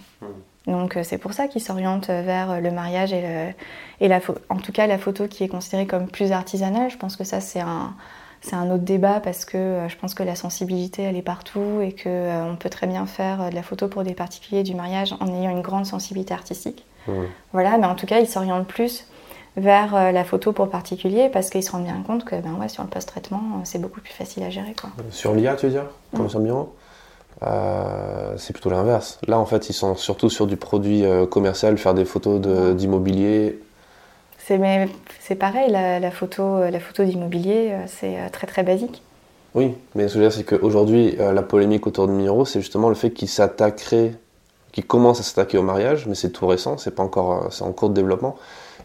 [0.70, 3.54] Donc euh, c'est pour ça qu'ils s'orientent vers euh, le mariage et, le-
[4.02, 6.90] et la pho- en tout cas la photo qui est considérée comme plus artisanale.
[6.90, 7.94] Je pense que ça c'est un,
[8.42, 11.82] c'est un autre débat parce que euh, je pense que la sensibilité elle est partout
[11.82, 14.76] et que euh, on peut très bien faire de la photo pour des particuliers du
[14.76, 16.86] mariage en ayant une grande sensibilité artistique.
[17.08, 17.24] Hmm.
[17.54, 19.08] Voilà, mais en tout cas ils s'orientent plus
[19.58, 22.84] vers la photo pour particuliers parce qu'ils se rendent bien compte que ben ouais, sur
[22.84, 24.92] le post-traitement c'est beaucoup plus facile à gérer quoi.
[25.10, 25.86] Sur l'IA, tu veux dire?
[26.16, 26.30] Comme Mm.
[26.30, 26.76] sur Miro
[27.44, 29.20] Euh, C'est plutôt l'inverse.
[29.28, 32.74] Là, en fait, ils sont surtout sur du produit euh, commercial, faire des photos de-
[32.74, 33.60] d'immobilier.
[34.38, 39.04] C'est mais c'est pareil la, la photo euh, la photo d'immobilier c'est très très basique.
[39.54, 42.46] Oui, mais ce que je veux dire, c'est qu'aujourd'hui, euh, la polémique autour de Miro,
[42.46, 44.14] c'est justement le fait qu'il s'attaquerait,
[44.72, 47.72] qu'il commence à s'attaquer au mariage, mais c'est tout récent, c'est pas encore, c'est en
[47.72, 48.36] cours de développement,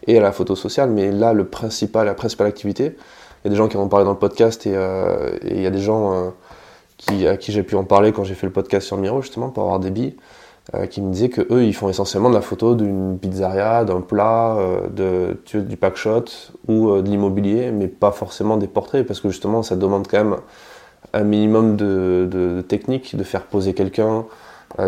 [0.06, 0.90] et à la photo sociale.
[0.90, 2.96] Mais là, le principal, la principale activité,
[3.44, 4.74] il y a des gens qui en ont parlé dans le podcast, et
[5.50, 6.32] il y a des gens
[7.06, 9.48] qui, à qui j'ai pu en parler quand j'ai fait le podcast sur Miro, justement,
[9.50, 10.16] pour avoir des billes,
[10.74, 14.00] euh, qui me disaient que eux, ils font essentiellement de la photo d'une pizzeria, d'un
[14.00, 16.24] plat, euh, de, tu vois, du pack shot
[16.68, 20.18] ou euh, de l'immobilier, mais pas forcément des portraits, parce que justement, ça demande quand
[20.24, 20.36] même
[21.12, 24.24] un minimum de, de- de technique, de faire poser quelqu'un,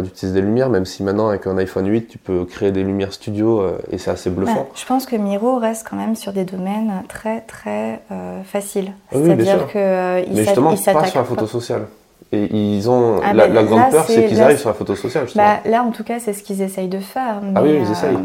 [0.03, 3.13] d'utiliser des lumières, même si maintenant, avec un iPhone 8, tu peux créer des lumières
[3.13, 4.63] studio euh, et c'est assez bluffant.
[4.63, 8.91] Ouais, je pense que Miro reste quand même sur des domaines très très euh, faciles.
[9.13, 11.83] Oui, C'est-à-dire que euh, ils mais s'a- justement, ils pas sur la photo sociale.
[12.33, 13.21] Et ils ont.
[13.23, 15.27] Ah, la, ben, la grande là, peur, c'est- qu'ils arrivent sur la photo sociale.
[15.37, 17.41] Bah, là, en tout cas, c'est ce qu'ils essayent de faire.
[17.55, 18.19] Ah oui, ils essayent.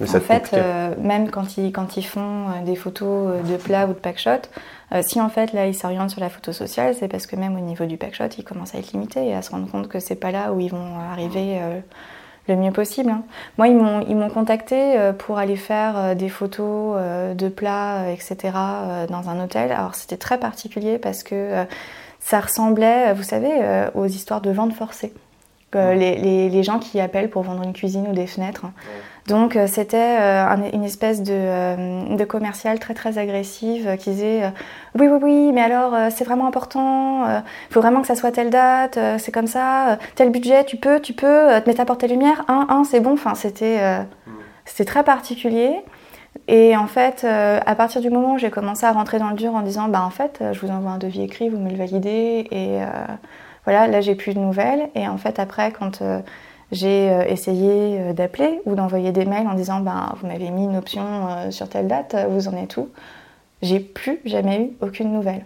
[0.00, 3.56] mais en fait, euh, même quand ils, quand ils font euh, des photos euh, de
[3.58, 4.30] plats ou de packshot,
[4.94, 7.54] euh, si en fait là ils s'orientent sur la photo sociale, c'est parce que même
[7.56, 10.00] au niveau du packshot, ils commencent à être limités et à se rendre compte que
[10.00, 11.78] c'est pas là où ils vont arriver euh,
[12.48, 13.10] le mieux possible.
[13.10, 13.22] hein.
[13.58, 17.48] Moi, ils m'ont ils m'ont contacté euh, pour aller faire euh, des photos euh, de
[17.48, 18.36] plats, euh, etc.
[18.56, 19.70] euh, dans un hôtel.
[19.72, 21.64] Alors c'était très particulier parce que euh,
[22.24, 25.12] ça ressemblait, euh, vous savez, euh, aux histoires de vente forcée.
[25.74, 28.66] Euh, les, les- les gens qui appellent pour vendre une cuisine ou des fenêtres.
[29.26, 34.42] Donc euh, c'était un- une espèce de, de commercial très très agressive qui disait
[34.98, 38.50] oui oui oui mais alors c'est vraiment important, il faut vraiment que ça soit telle
[38.50, 42.66] date, c'est comme ça, tel budget tu peux tu peux, mais t'apportes tes lumières, un
[42.68, 44.02] un c'est bon, enfin c'était euh,
[44.66, 45.70] c'était très particulier.
[46.48, 49.36] Et en fait, euh, à partir du moment où j'ai commencé à rentrer dans le
[49.36, 51.70] dur en disant, bah en fait, euh, je vous envoie un devis écrit, vous me
[51.70, 52.86] le validez, et euh,
[53.64, 54.88] voilà, là j'ai plus de nouvelles.
[54.94, 56.20] Et en fait, après, quand euh,
[56.72, 61.04] j'ai essayé d'appeler ou d'envoyer des mails en disant, bah vous m'avez mis une option
[61.50, 62.88] sur telle date, vous en êtes où
[63.60, 65.44] J'ai plus jamais eu aucune nouvelle.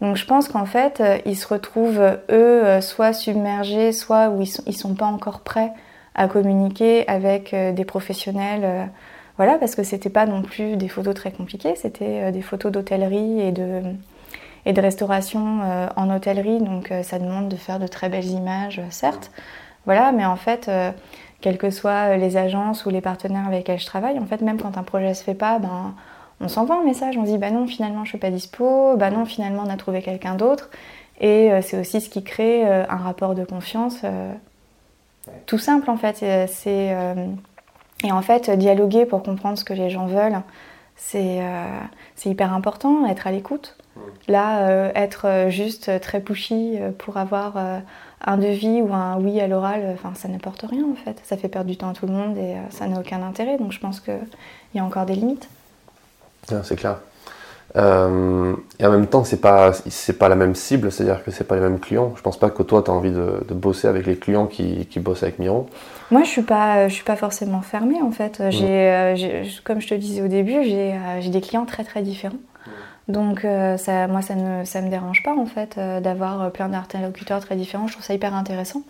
[0.00, 4.64] Donc je pense qu'en fait, ils se retrouvent, eux, soit submergés, soit où ils sont,
[4.66, 5.70] ils sont pas encore prêts
[6.16, 8.90] à communiquer avec des professionnels.
[9.36, 12.72] Voilà, parce que c'était pas non plus des photos très compliquées, c'était euh, des photos
[12.72, 13.82] d'hôtellerie et de,
[14.66, 18.26] et de restauration euh, en hôtellerie, donc euh, ça demande de faire de très belles
[18.26, 19.30] images, certes.
[19.86, 20.90] Voilà, mais en fait, euh,
[21.40, 24.60] quelles que soient les agences ou les partenaires avec lesquels je travaille, en fait, même
[24.60, 25.94] quand un projet se fait pas, ben,
[26.40, 29.24] on s'envoie un message, on dit bah non, finalement je suis pas dispo, bah non,
[29.24, 30.68] finalement on a trouvé quelqu'un d'autre.
[31.18, 34.02] Et c'est aussi ce qui crée un rapport de confiance
[35.46, 36.16] tout simple en fait.
[36.46, 36.94] C'est
[38.04, 40.40] et en fait, dialoguer pour comprendre ce que les gens veulent,
[40.96, 41.64] c'est euh,
[42.14, 43.76] c'est hyper important, être à l'écoute.
[44.28, 47.78] Là, euh, être euh, juste très pushy euh, pour avoir euh,
[48.24, 51.18] un devis ou un oui à l'oral, enfin, ça n'apporte rien en fait.
[51.24, 53.56] Ça fait perdre du temps à tout le monde et euh, ça n'a aucun intérêt.
[53.56, 54.18] Donc je pense qu'il
[54.74, 55.48] y a encore des limites.
[56.52, 56.98] Ah, c'est clair.
[57.74, 61.44] Euh, et en même temps, c'est pas c'est pas la même cible, c'est-à-dire que c'est
[61.44, 62.12] pas les mêmes clients.
[62.16, 65.00] Je pense pas que toi, tu as envie de, bosser avec les clients qui, qui
[65.00, 65.66] bossent avec Miro.
[66.10, 68.42] Moi, je suis pas je suis pas forcément fermée en fait.
[68.50, 72.38] J'ai, comme je te disais au début, j'ai, j'ai des clients très très différents.
[73.08, 77.56] Donc ça, moi, ça ne ça me dérange pas en fait d'avoir plein d'interlocuteurs très
[77.56, 77.88] différents.
[77.88, 78.82] Je trouve ça hyper intéressant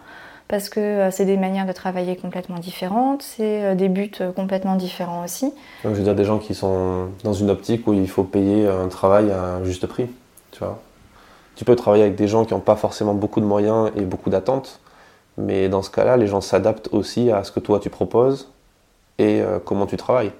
[0.49, 4.33] parce que euh, c'est des manières de travailler complètement différentes, c'est euh, des buts euh,
[4.33, 5.53] complètement différents aussi.
[5.83, 8.89] je veux dire des gens qui sont dans une optique où il faut payer un
[8.89, 10.09] travail à un juste prix,
[10.53, 10.81] tu vois.
[11.57, 14.31] Tu peux travailler avec des gens qui n'ont pas forcément beaucoup de moyens et beaucoup
[14.31, 14.79] d'attentes,
[15.39, 18.53] mais dans ce cas-là, les gens s'adaptent aussi à ce que toi tu proposes
[19.19, 20.33] et comment tu travailles.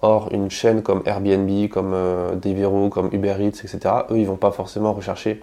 [0.00, 1.94] Or, une chaîne comme Airbnb, comme
[2.40, 3.80] Deliveroo, comme Uber Eats, etc.,
[4.10, 5.42] eux, ils vont pas forcément rechercher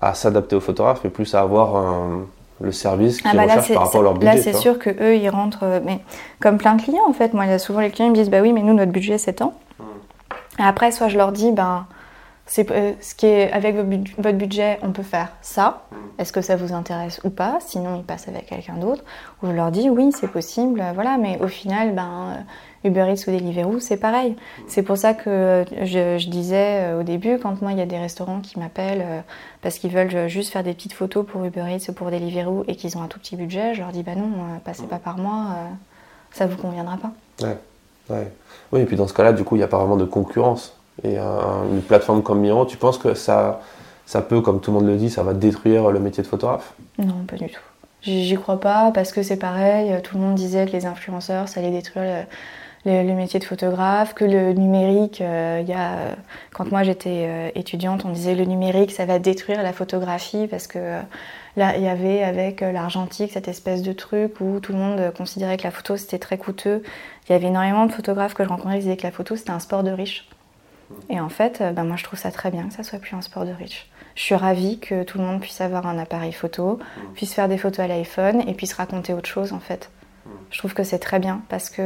[0.00, 2.26] à s'adapter aux photographes, mais plus à avoir un,
[2.60, 4.34] le service qu'ils ah bah recherchent par rapport à leur budget.
[4.34, 6.00] Là, c'est sûr que eux, ils rentrent, euh, mais
[6.40, 7.34] comme plein de clients en fait.
[7.34, 8.92] Moi, il y a souvent les clients qui me disent, bah oui, mais nous, notre
[8.92, 9.54] budget, c'est tant.
[9.78, 10.62] Hmm.
[10.62, 11.86] après, soit je leur dis, ben,
[12.46, 15.86] c'est euh, ce qui est avec votre budget, on peut faire ça.
[16.18, 17.58] Est-ce que ça vous intéresse ou pas?
[17.60, 19.02] Sinon, ils passent avec quelqu'un d'autre.
[19.42, 21.18] Ou je leur dis, oui, c'est possible, voilà.
[21.18, 22.44] Mais au final, ben,
[22.86, 24.36] Uber Eats ou Deliveroo, c'est pareil.
[24.68, 27.98] C'est pour ça que je, disais euh, au début, quand moi il y a des
[27.98, 29.20] restaurants qui m'appellent euh,
[29.62, 32.76] parce qu'ils veulent juste faire des petites photos pour Uber Eats ou pour Deliveroo et
[32.76, 35.18] qu'ils ont un tout petit budget, je leur dis bah non, euh, passez pas par
[35.18, 35.56] moi,
[36.32, 37.12] ça vous conviendra pas.
[37.42, 37.58] Ouais.
[38.10, 38.32] ouais.
[38.72, 40.75] Oui, et puis dans ce cas-là, du coup, il n'y a pas vraiment de concurrence.
[41.04, 43.60] Et une plateforme comme Miro, tu penses que ça,
[44.06, 46.72] ça peut, comme tout le monde le dit, ça va détruire le métier de photographe?
[46.98, 47.60] Non, pas du tout.
[48.02, 51.60] J'y crois pas parce que c'est pareil, tout le monde disait que les influenceurs, ça
[51.60, 52.26] allait détruire
[52.86, 56.16] le, métier de photographe, que le numérique, euh, y a,
[56.52, 60.66] quand moi j'étais euh, étudiante, on disait le numérique ça va détruire la photographie parce
[60.66, 61.00] que euh,
[61.56, 65.56] là il y avait avec l'argentique cette espèce de truc où tout le monde considérait
[65.56, 66.82] que la photo c'était très coûteux.
[67.28, 69.50] Il y avait énormément de photographes que je rencontrais qui disaient que la photo c'était
[69.50, 70.28] un sport de riche.
[71.08, 73.22] Et en fait, ben moi je trouve ça très bien que ça soit plus un
[73.22, 73.90] sport de riche.
[74.14, 76.78] Je suis ravie que tout le monde puisse avoir un appareil photo,
[77.14, 79.90] puisse faire des photos à l'iPhone et puisse raconter autre chose en fait.
[80.50, 81.82] Je trouve que c'est très bien parce que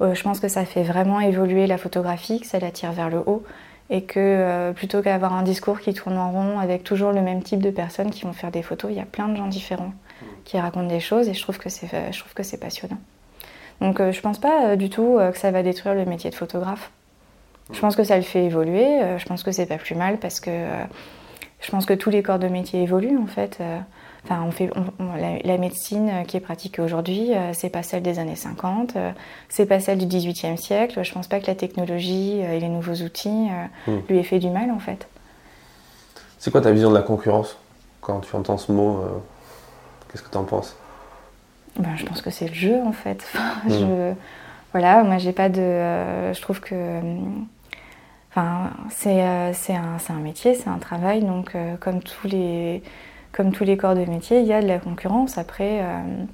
[0.00, 3.08] euh, je pense que ça fait vraiment évoluer la photographie, que ça la tire vers
[3.08, 3.42] le haut
[3.90, 7.42] et que euh, plutôt qu'avoir un discours qui tourne en rond avec toujours le même
[7.42, 9.92] type de personnes qui vont faire des photos, il y a plein de gens différents
[10.44, 12.98] qui racontent des choses et je trouve que c'est, je trouve que c'est passionnant.
[13.80, 16.90] Donc euh, je pense pas du tout que ça va détruire le métier de photographe.
[17.72, 20.40] Je pense que ça le fait évoluer, je pense que c'est pas plus mal parce
[20.40, 20.50] que
[21.60, 23.60] je pense que tous les corps de métier évoluent en fait.
[24.24, 24.70] Enfin, on fait,
[25.44, 29.10] la, médecine qui est pratiquée aujourd'hui, euh, c'est pas celle des années 50, euh,
[29.48, 31.02] c'est pas celle du 18e siècle.
[31.02, 33.48] Je pense pas que la technologie euh, et les nouveaux outils
[33.86, 33.98] hmm.
[34.08, 35.08] lui aient fait du mal en fait.
[36.38, 37.56] C'est quoi ta vision de la concurrence
[38.00, 39.02] quand tu entends ce mot
[40.10, 40.76] Qu'est-ce que tu en penses?
[41.78, 43.24] Ben, Je pense que c'est le jeu en fait.
[43.68, 44.16] je, hmm.
[44.72, 46.32] voilà, moi j'ai pas de.
[46.32, 47.00] je trouve que.
[48.30, 49.52] Enfin, c'est un,
[50.08, 52.82] un, métier, c'est un travail, donc comme tous les
[53.32, 55.38] comme tous les corps de métier, il y a de la concurrence.
[55.38, 56.24] Après, euh,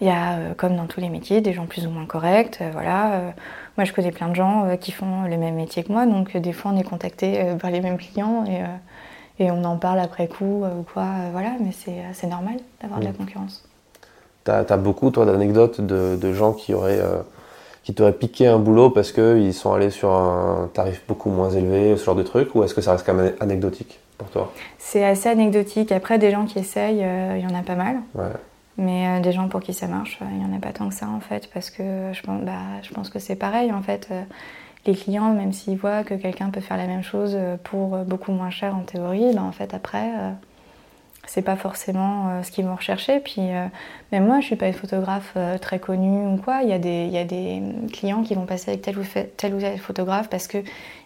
[0.00, 2.58] il y a, euh, comme dans tous les métiers, des gens plus ou moins corrects.
[2.60, 3.32] Euh, voilà.
[3.76, 6.52] moi, je connais plein de gens qui font le même métier que moi, donc des
[6.52, 8.62] fois, on est contacté par les mêmes clients et,
[9.42, 11.06] et, on en parle après coup ou quoi.
[11.32, 13.16] voilà, mais c'est normal d'avoir de la mm.
[13.16, 13.64] concurrence.
[14.44, 17.00] Tu as, beaucoup, toi, d'anecdotes de, de, gens qui auraient
[17.82, 21.96] qui t'auraient piqué un boulot parce qu'ils sont allés sur un tarif beaucoup moins élevé,
[21.96, 23.98] ce genre de truc, ou est-ce que ça reste quand même anecdotique
[24.30, 24.52] toi?
[24.78, 25.92] C'est assez anecdotique.
[25.92, 28.00] Après, des gens qui essayent, euh, il y en a pas mal.
[28.78, 30.88] Mais euh, des gens pour qui ça marche, euh, il n'y en a pas tant
[30.88, 33.82] que ça en fait, parce que je pense, bah, je pense que c'est pareil en
[33.82, 34.08] fait.
[34.86, 38.50] les clients, même s'ils voient que quelqu'un peut faire la même chose pour beaucoup moins
[38.50, 40.08] cher en théorie, bah, en fait après,
[41.26, 43.20] c'est pas forcément euh, ce qu'ils vont rechercher.
[43.20, 43.66] Puis euh,
[44.10, 46.62] même moi, je suis pas une photographe euh, très connue ou quoi.
[46.62, 49.04] Il y, a des, il y a des clients qui vont passer avec tel ou,
[49.36, 50.58] tel ou tel photographe parce que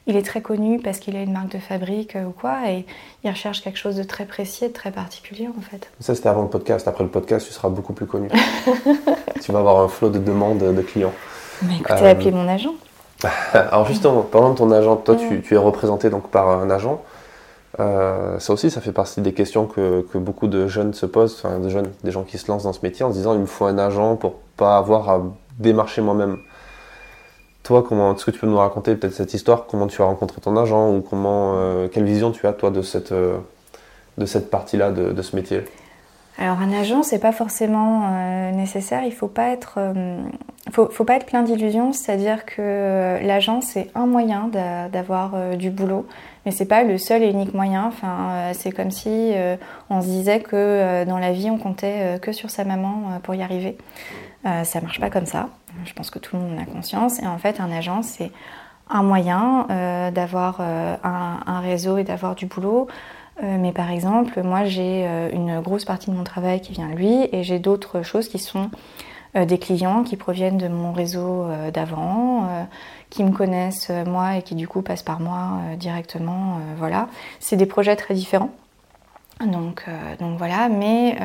[0.08, 2.86] il est très connu, parce qu'il a une marque de fabrique ou quoi, et
[3.24, 5.90] ils recherchent quelque chose de très précis et de très particulier en fait.
[5.98, 6.86] Ça c'était avant le podcast.
[6.86, 8.28] Après le podcast, tu seras beaucoup plus connu.
[9.42, 11.12] tu vas avoir un flot de demandes de clients.
[11.62, 12.74] Mais écoutez, appelez mon agent.
[13.52, 17.02] Alors justement, parlant de ton agent, toi tu, tu, es représenté donc par un agent.
[17.78, 21.58] Euh, ça aussi, ça fait partie des questions que, beaucoup de jeunes se posent, enfin
[21.58, 23.46] des jeunes, des gens qui se lancent dans ce métier en se disant il me
[23.46, 25.22] faut un agent pour pas avoir à
[25.58, 26.38] démarcher moi-même.
[27.62, 29.66] Toi, comment est-ce que tu peux nous raconter peut-être cette histoire?
[29.66, 32.80] Comment tu as rencontré ton agent ou comment euh, quelle vision tu as toi de
[32.80, 33.38] cette euh,
[34.18, 35.64] de cette partie-là de, ce métier?
[36.38, 38.10] Alors un agent, c'est pas forcément
[38.52, 39.04] nécessaire.
[39.04, 39.78] Il faut pas être,
[40.70, 41.92] faut, faut, pas être plein d'illusions.
[41.94, 44.50] C'est-à-dire que l'agent, c'est un moyen
[44.92, 46.06] d'avoir du boulot
[46.46, 47.86] mais c'est pas le seul et unique moyen.
[47.86, 49.56] Enfin, euh, c'est comme si euh,
[49.90, 53.34] on se disait que euh, dans la vie on comptait que sur sa maman pour
[53.34, 53.76] y arriver.
[54.44, 55.48] ça marche pas comme ça.
[55.84, 57.20] Je pense que tout le monde en a conscience.
[57.20, 58.30] Et en fait, un agent c'est
[58.88, 59.66] un moyen
[60.14, 62.86] d'avoir un, réseau et d'avoir du boulot.
[63.42, 67.28] Mais par exemple, moi j'ai une grosse partie de mon travail qui vient de lui
[67.32, 68.70] et j'ai d'autres choses qui sont
[69.34, 72.48] des clients qui proviennent de mon réseau d'avant,
[73.10, 76.60] qui me connaissent moi et qui du coup passent par moi directement.
[76.78, 77.08] voilà,
[77.38, 78.50] c'est des projets très différents.
[79.44, 79.84] Donc,
[80.18, 81.18] donc voilà, mais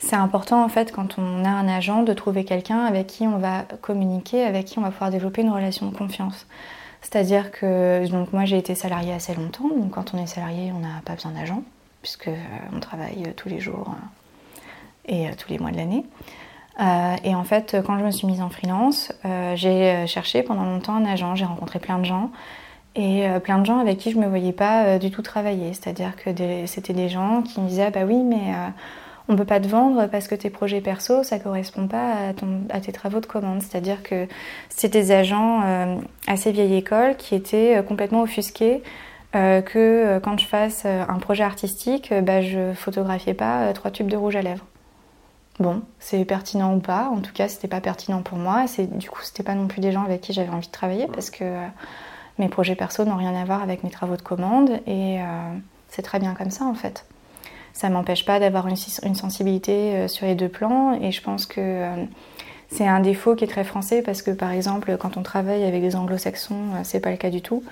[0.00, 3.38] c'est important en fait quand on a un agent de trouver quelqu'un avec qui on
[3.38, 6.46] va communiquer, avec qui on va pouvoir développer une relation de confiance.
[7.02, 11.00] C'est-à-dire que moi j'ai été salariée assez longtemps, donc quand on est salarié on n'a
[11.04, 11.62] pas besoin d'agent
[12.02, 12.36] puisque euh,
[12.74, 14.62] on travaille euh, tous les jours euh,
[15.06, 16.04] et tous les mois de l'année.
[17.24, 19.12] et en fait, quand je me suis mise en freelance,
[19.54, 22.30] j'ai cherché pendant longtemps un agent, j'ai rencontré plein de gens
[22.94, 25.72] et plein de gens avec qui je ne me voyais pas du tout travailler.
[25.72, 26.30] C'est-à-dire que
[26.66, 28.54] c'était des gens qui me disaient ah bah oui, mais
[29.30, 32.32] on ne peut pas te vendre parce que tes projets perso, ça ne correspond pas
[32.68, 33.62] à, tes travaux de commande.
[33.62, 34.26] C'est-à-dire que
[34.68, 38.82] c'était des agents euh, assez vieille école qui étaient euh, complètement offusqués
[39.36, 44.16] euh, que quand je fasse un projet artistique, bah, je photographiais pas trois tubes de
[44.16, 44.64] rouge à lèvres.
[45.60, 47.08] Bon, c'est pertinent ou pas?
[47.08, 48.64] En tout cas, c'était pas pertinent pour moi.
[48.94, 51.30] Du coup, c'était pas non plus des gens avec qui j'avais envie de travailler parce
[51.30, 51.44] que
[52.40, 55.18] mes projets perso n'ont rien à voir avec mes travaux de commande et
[55.88, 57.04] c'est très bien comme ça en fait
[57.72, 60.98] ça m'empêche pas d'avoir une, sensibilité euh, sur les deux plans.
[61.00, 62.04] Et je pense que euh,
[62.68, 65.80] c'est un défaut qui est très français parce que par exemple quand on travaille avec
[65.80, 67.62] des anglo-saxons euh, c'est pas le cas du tout.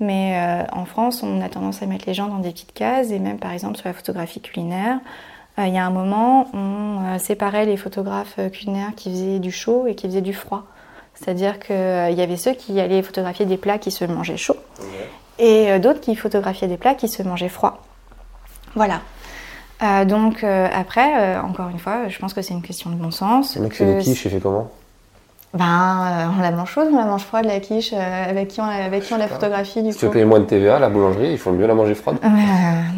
[0.00, 0.36] Mais
[0.72, 3.38] en France on a tendance à mettre les gens dans des petites cases et même
[3.38, 4.98] par exemple sur la photographie culinaire
[5.56, 9.94] il y a un moment on séparait les photographes culinaires qui faisaient du chaud et
[9.94, 10.64] qui faisaient du froid.
[11.14, 14.56] C'est-à-dire qu'il y avait ceux qui allaient photographier des plats qui se mangeaient chauds
[15.38, 17.80] et d'autres qui photographiaient des plats qui se mangeaient froids.
[18.74, 19.00] Voilà
[19.82, 22.96] euh, donc euh, après, euh, encore une fois, je pense que c'est une question de
[22.96, 23.56] bon sens.
[23.56, 24.70] Le mec fait des quiches, il fait comment?
[25.52, 29.04] Ben, on la mange chaude, on la mange froide, la quiche, avec, qui on, avec
[29.04, 31.38] qui on la photographie du si tu veux payer moins de TVA, la boulangerie, il
[31.38, 32.16] faut mieux la manger froide.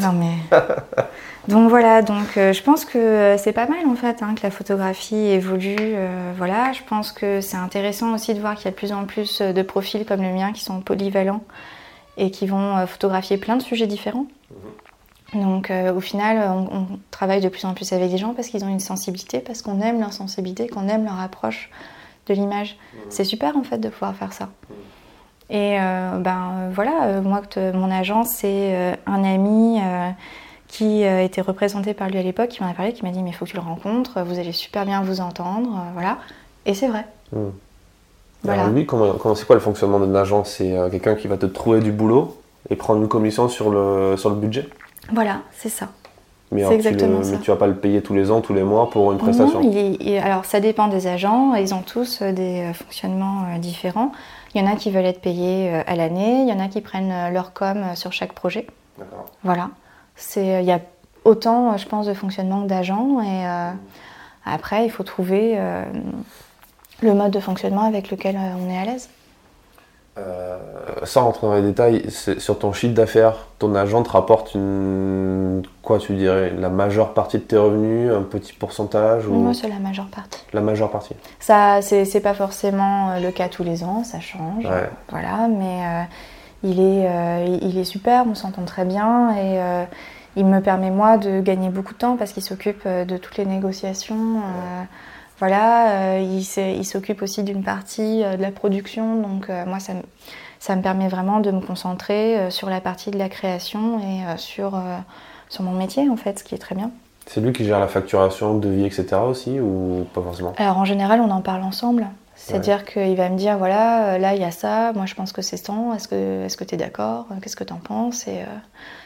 [0.01, 0.59] non mais...
[1.49, 5.17] donc voilà, donc je pense que c'est pas mal en fait hein, que la photographie
[5.17, 5.97] évolue.
[6.39, 9.05] voilà, je pense que c'est intéressant aussi de voir qu'il y a de plus en
[9.05, 11.43] plus de profils comme le mien qui sont polyvalents
[12.17, 14.25] et qui vont photographier plein de sujets différents.
[14.51, 14.86] Mhm.
[15.35, 18.65] Donc euh, au final, on, travaille de plus en plus avec des gens parce qu'ils
[18.65, 21.71] ont une sensibilité, parce qu'on aime leur sensibilité, qu'on aime leur approche
[22.29, 22.77] de l'image.
[22.77, 22.99] Mmh.
[23.11, 24.45] C'est super en fait de pouvoir faire ça.
[24.45, 24.73] Mmh.
[25.51, 29.81] Et euh, ben voilà, moi, mon agence, c'est un ami
[30.67, 33.31] qui était représenté par lui à l'époque, qui m'en a parlé, qui m'a dit mais
[33.31, 36.19] il faut que tu le rencontres, vous allez super bien vous entendre, voilà.
[36.67, 37.07] Et c'est vrai.
[37.33, 38.49] Mmh.
[38.49, 41.81] Alors lui, comment, c'est quoi le fonctionnement d'une agence C'est quelqu'un qui va te trouver
[41.81, 42.37] du boulot
[42.69, 44.69] et prendre une commission sur le, sur le budget?
[45.13, 45.89] Voilà, c'est ça.
[46.53, 48.63] Mais, alors, exactement tu mais tu vas pas le payer tous les ans, tous les
[48.63, 49.63] mois pour une prestation?
[49.63, 54.13] non, Alors ça dépend des agents, ils ont tous euh, des euh, fonctionnements euh, différents.
[54.55, 56.81] Il y en a qui veulent être payés à l'année, il y en a qui
[56.81, 58.67] prennent leur com sur chaque projet.
[58.97, 59.27] D'accord.
[59.45, 59.69] Voilà.
[60.37, 60.81] Il y a
[61.25, 63.21] autant, je pense, de fonctionnement que d'agents.
[63.21, 63.45] Et
[64.47, 65.61] après, il faut trouver
[67.03, 69.11] le mode de fonctionnement avec lequel on est à l'aise.
[70.19, 70.57] Euh,
[71.05, 75.63] sans rentrer dans les détails, sur ton chiffre d'affaires, ton agent te rapporte une.
[75.83, 79.35] Quoi tu dirais La majeure partie de tes revenus Un petit pourcentage ou...
[79.35, 80.41] Moi, c'est la majeure partie.
[80.55, 84.67] La majeure partie Ça, c'est pas forcément euh, le cas tous les ans, ça change.
[85.11, 86.03] Voilà, mais euh,
[86.63, 89.61] il, est, il est super, on s'entend très bien et
[90.37, 93.47] il me permet, moi, de gagner beaucoup de temps parce qu'il s'occupe de toutes les
[93.47, 94.41] négociations.
[95.39, 99.93] Voilà, euh, il s'occupe aussi d'une partie euh, de la production, donc euh, moi ça
[99.93, 100.01] me,
[100.59, 104.81] ça me, permet vraiment de me concentrer sur la partie de la création et sur,
[105.51, 106.91] sur mon métier en fait, ce qui est très bien.
[107.27, 109.17] C'est lui qui gère la facturation, de vie, etc.
[109.27, 110.55] aussi ou pas forcément?
[110.57, 112.07] Alors en général on en parle ensemble.
[112.39, 115.41] C'est-à-dire qu'il va me dire voilà, là il y a ça, moi je pense que
[115.41, 117.27] c'est ça, est-ce que est-ce que tu es d'accord?
[117.43, 118.27] Qu'est-ce que tu en penses?
[118.29, 118.41] Et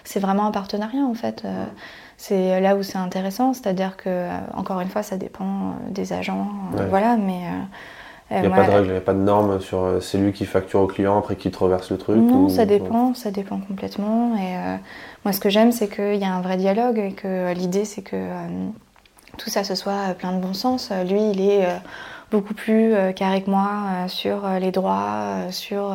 [0.05, 1.45] c'est vraiment un partenariat en fait
[2.21, 6.13] c'est là où c'est intéressant, c'est-à-dire que, euh, encore une fois, ça dépend euh, des
[6.13, 6.49] agents,
[6.79, 7.41] euh, voilà, mais...
[8.31, 10.35] il n'y a pas de règle, il n'y a pas de normes sur c'est lui
[10.35, 13.59] qui facture au client après qui te reverse le truc Non, ça dépend, ça dépend
[13.59, 14.37] complètement.
[14.37, 14.55] Et
[15.25, 18.03] moi, ce que j'aime, c'est qu'il y a un vrai dialogue et que l'idée, c'est
[18.03, 18.23] que
[19.39, 20.93] tout ça ce soit plein de bon sens.
[21.09, 21.67] Lui, il est
[22.31, 25.93] beaucoup plus carré que moi sur les droits, sur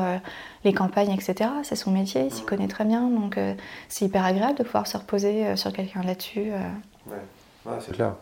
[0.65, 1.49] les campagnes, etc.
[1.63, 3.53] C'est son métier, il s'y connaît très bien, donc euh,
[3.87, 6.51] c'est hyper agréable de pouvoir se reposer euh, sur quelqu'un là-dessus.
[6.51, 7.09] Euh.
[7.09, 7.77] Ouais.
[7.79, 8.15] c'est clair.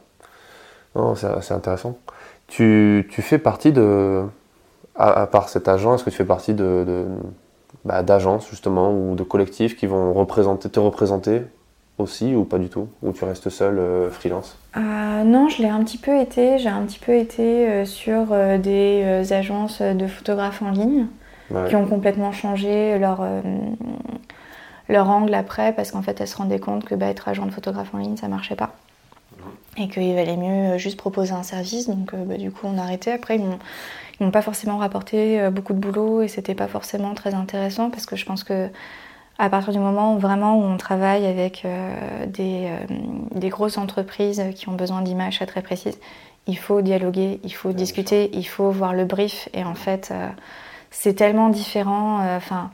[0.95, 1.97] Non, c'est intéressant.
[2.45, 4.23] Tu, tu, fais partie de,
[4.95, 7.05] à, part cet agent, est-ce que tu fais partie de,
[7.83, 11.41] bah, d'agences justement ou de collectifs qui vont représenter, te représenter
[11.97, 12.89] aussi ou pas du tout?
[13.01, 14.55] Ou tu restes seul freelance?
[14.75, 16.59] Non, je l'ai un petit peu été.
[16.59, 18.27] J'ai un petit peu été sur
[18.59, 21.07] des agences de photographes en ligne.
[21.67, 23.21] Qui ont complètement changé leur,
[24.89, 27.51] leur angle après parce qu'en fait elles se rendaient compte que bah, être agent de
[27.51, 28.75] photographe en ligne ça marchait pas.
[29.77, 31.87] Et qu'il valait mieux juste proposer un service.
[31.89, 33.11] Donc bah, du coup on a arrêté.
[33.11, 37.89] Après ils m'ont pas forcément rapporté beaucoup de boulot et c'était pas forcément très intéressant
[37.89, 38.69] parce que je pense que
[39.39, 41.65] à partir du moment où vraiment où on travaille avec
[42.27, 42.69] des,
[43.33, 45.97] des, grosses entreprises qui ont besoin d'images très précises,
[46.47, 49.49] il faut dialoguer, il faut discuter, il faut voir le brief.
[49.53, 50.27] Et en fait, euh,
[50.93, 52.21] c'est tellement différent.
[52.21, 52.71] Euh, enfin,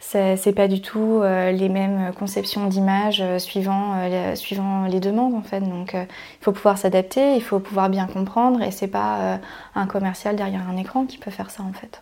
[0.00, 3.94] c'est pas du tout euh, les mêmes conceptions d'images suivant,
[4.34, 5.60] suivant les demandes en fait.
[5.60, 6.06] Donc, il
[6.44, 8.62] faut pouvoir s'adapter, il faut pouvoir bien comprendre.
[8.62, 9.38] Et c'est pas
[9.74, 12.00] un commercial derrière un écran qui peut faire ça en fait.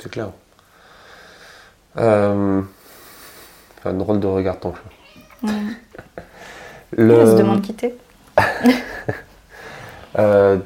[0.00, 0.30] C'est clair.
[1.96, 2.60] Euh...
[3.78, 5.52] Enfin, drôle de regard ton chat.
[6.92, 7.22] Le...
[7.22, 7.94] On se demande quitter.
[10.18, 10.58] Euh,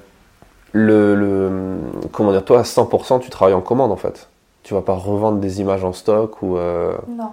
[0.72, 1.78] le,
[2.12, 4.28] comment dire, toi à 100% tu travailles en commande en fait.
[4.62, 6.56] Tu vas pas revendre des images en stock ou.
[6.56, 7.32] Euh, non.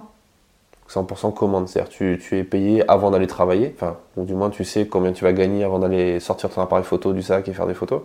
[0.90, 4.64] 100% commande, c'est-à-dire tu, tu es payé avant d'aller travailler, enfin, ou du moins tu
[4.64, 7.66] sais combien tu vas gagner avant d'aller sortir ton appareil photo du sac et faire
[7.66, 8.00] des photos.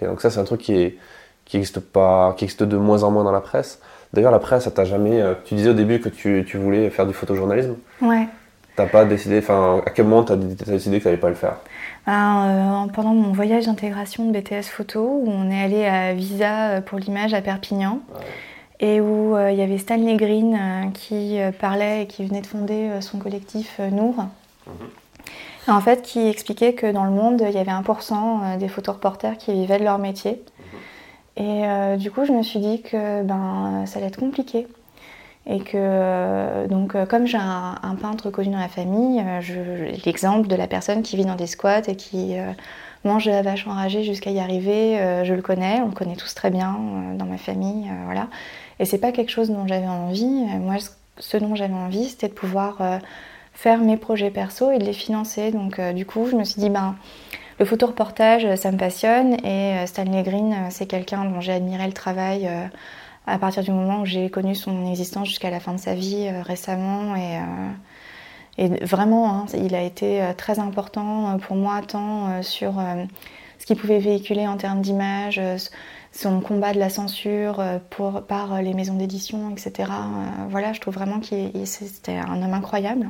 [0.00, 0.96] donc ça c'est un truc qui est
[1.48, 3.80] qui existe pas, qui existe de moins en moins dans la presse.
[4.12, 5.20] D'ailleurs la presse, t'a jamais.
[5.20, 7.76] Euh, tu disais au début que tu, tu voulais faire du photojournalisme.
[8.02, 8.28] Ouais.
[8.76, 11.56] T'as pas décidé, enfin, à quel moment t'as as décidé que t'allais pas le faire?
[12.08, 16.68] Ben, euh, Pendant mon voyage d'intégration de BTS Photo, où on est allé à Visa
[16.68, 18.00] euh, pour l'image à Perpignan,
[18.80, 22.90] et où euh, il y avait Stanley Green qui parlait et qui venait de fonder
[23.02, 24.24] son collectif Nour.
[24.66, 24.72] Mhm.
[25.68, 29.52] En fait, qui expliquait que dans le monde, il y avait 1% des photoreporters qui
[29.52, 30.42] vivaient de leur métier.
[31.36, 31.44] Mhm.
[31.44, 34.66] Et du coup, je me suis dit que ben, ça allait être compliqué
[35.48, 40.46] et que, euh, donc, euh, comme j'ai un, peintre connu dans la famille, euh, l'exemple
[40.46, 42.36] de la personne qui vit dans des squats et qui
[43.04, 46.50] mange la vache enragée jusqu'à y arriver, je le connais, on le connaît tous très
[46.50, 46.78] bien
[47.14, 48.28] dans ma famille, voilà.
[48.78, 50.44] Et c'est pas quelque chose dont j'avais envie.
[50.60, 50.76] Moi,
[51.18, 52.78] ce dont j'avais envie, c'était de pouvoir
[53.54, 55.50] faire mes projets perso et de les financer.
[55.50, 56.96] Donc, du coup, je me suis dit, ben,
[57.58, 62.48] le photoreportage, ça me passionne et Stanley Green, c'est quelqu'un dont j'ai admiré le travail
[63.28, 66.28] à partir du moment où j'ai connu son existence jusqu'à la fin de sa vie
[66.28, 67.14] euh, récemment.
[67.16, 67.38] Et,
[68.58, 72.74] euh, vraiment, hein, il a été euh, très important pour moi, tant sur
[73.58, 75.40] ce qu'il pouvait véhiculer en termes d'image,
[76.12, 79.90] son combat de la censure pour, par les maisons d'édition, etc.
[80.50, 83.08] voilà, je trouve vraiment qu'il c'était un homme incroyable.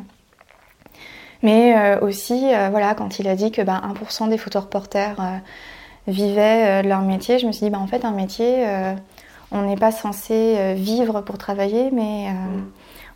[1.42, 2.40] Mais aussi,
[2.70, 5.40] voilà, quand il a dit que ben, 1% des photoreporters
[6.06, 8.66] vivaient de leur métier, je me suis dit, ben, en fait, un métier
[9.50, 12.70] on n'est pas censé euh, vivre pour travailler, mais euh, mm.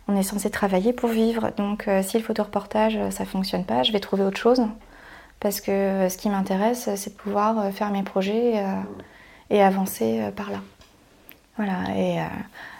[0.07, 1.51] on est censé travailler pour vivre.
[1.57, 4.61] Donc euh, si le photoreportage, ça ne fonctionne pas, je vais trouver autre chose.
[5.39, 8.63] Parce que ce qui m'intéresse, c'est de pouvoir faire mes projets
[9.49, 10.59] et avancer par là.
[11.57, 12.17] Voilà, et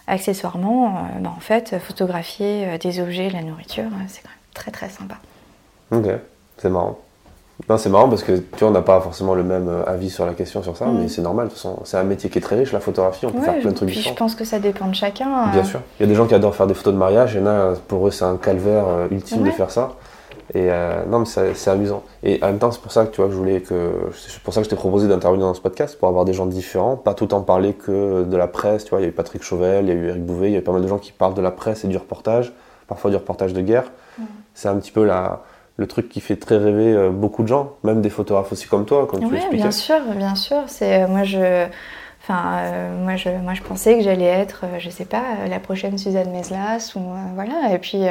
[0.07, 5.17] accessoirement, bah, en fait, photographier des objets, la nourriture, c'est quand même très très sympa.
[5.91, 6.07] Ok,
[6.57, 6.97] c'est marrant.
[7.69, 10.09] Non, c'est marrant parce que tu vois, on n'a pas forcément le même euh, avis
[10.09, 11.09] sur la question sur ça, mais mm.
[11.09, 11.47] c'est normal.
[11.47, 13.25] De toute façon, c'est un métier qui est très riche, la photographie.
[13.25, 15.49] On peut faire plein de trucs puis Je pense que ça dépend de chacun.
[15.51, 15.63] Bien euh.
[15.63, 15.79] sûr.
[15.99, 17.33] Il y a des gens qui adorent faire des photos de mariage.
[17.35, 19.93] Il y en a, pour eux, c'est un calvaire euh, ultime de faire ça.
[20.53, 20.69] Et
[21.09, 22.03] non, mais c'est amusant.
[22.21, 23.91] Et en même temps, c'est pour ça que tu vois, je voulais que.
[24.13, 26.45] C'est pour ça que je t'ai proposé d'intervenir dans ce podcast, pour avoir des gens
[26.45, 28.83] différents, pas tout en parler que de la presse.
[28.83, 30.53] Tu vois, il y a eu Patrick Chauvel, il y a eu Eric Bouvet, il
[30.53, 32.53] y a eu pas mal de gens qui parlent de la presse et du reportage,
[32.87, 33.85] parfois du reportage de guerre.
[34.19, 34.23] Mm.
[34.53, 35.43] C'est un petit peu la
[35.77, 38.85] le truc qui fait très rêver euh, beaucoup de gens, même des photographes aussi comme
[38.85, 40.63] toi, comme tu Oui, bien sûr, bien sûr.
[40.67, 41.65] C'est euh, moi je,
[42.21, 45.97] enfin euh, moi je, moi je pensais que j'allais être, je sais pas, la prochaine
[45.97, 47.01] Suzanne Meslas ou
[47.33, 47.73] voilà.
[47.73, 48.03] Et puis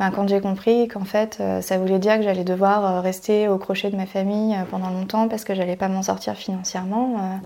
[0.00, 3.90] ben, quand j'ai compris qu'en fait ça voulait dire que j'allais devoir rester au crochet
[3.90, 7.40] de ma famille pendant longtemps parce que j'allais pas m'en sortir financièrement,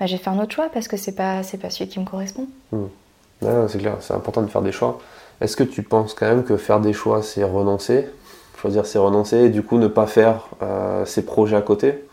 [0.00, 2.04] ben, j'ai fait un autre choix parce que c'est pas c'est pas celui qui me
[2.04, 2.46] correspond.
[2.72, 2.88] Hmm.
[3.40, 4.98] c'est clair, c'est important de faire des choix.
[5.40, 8.06] Est-ce que tu penses quand même que faire des choix c'est renoncer?
[8.60, 12.04] Choisir c'est renoncer et du coup ne pas faire euh, ses projets à côté.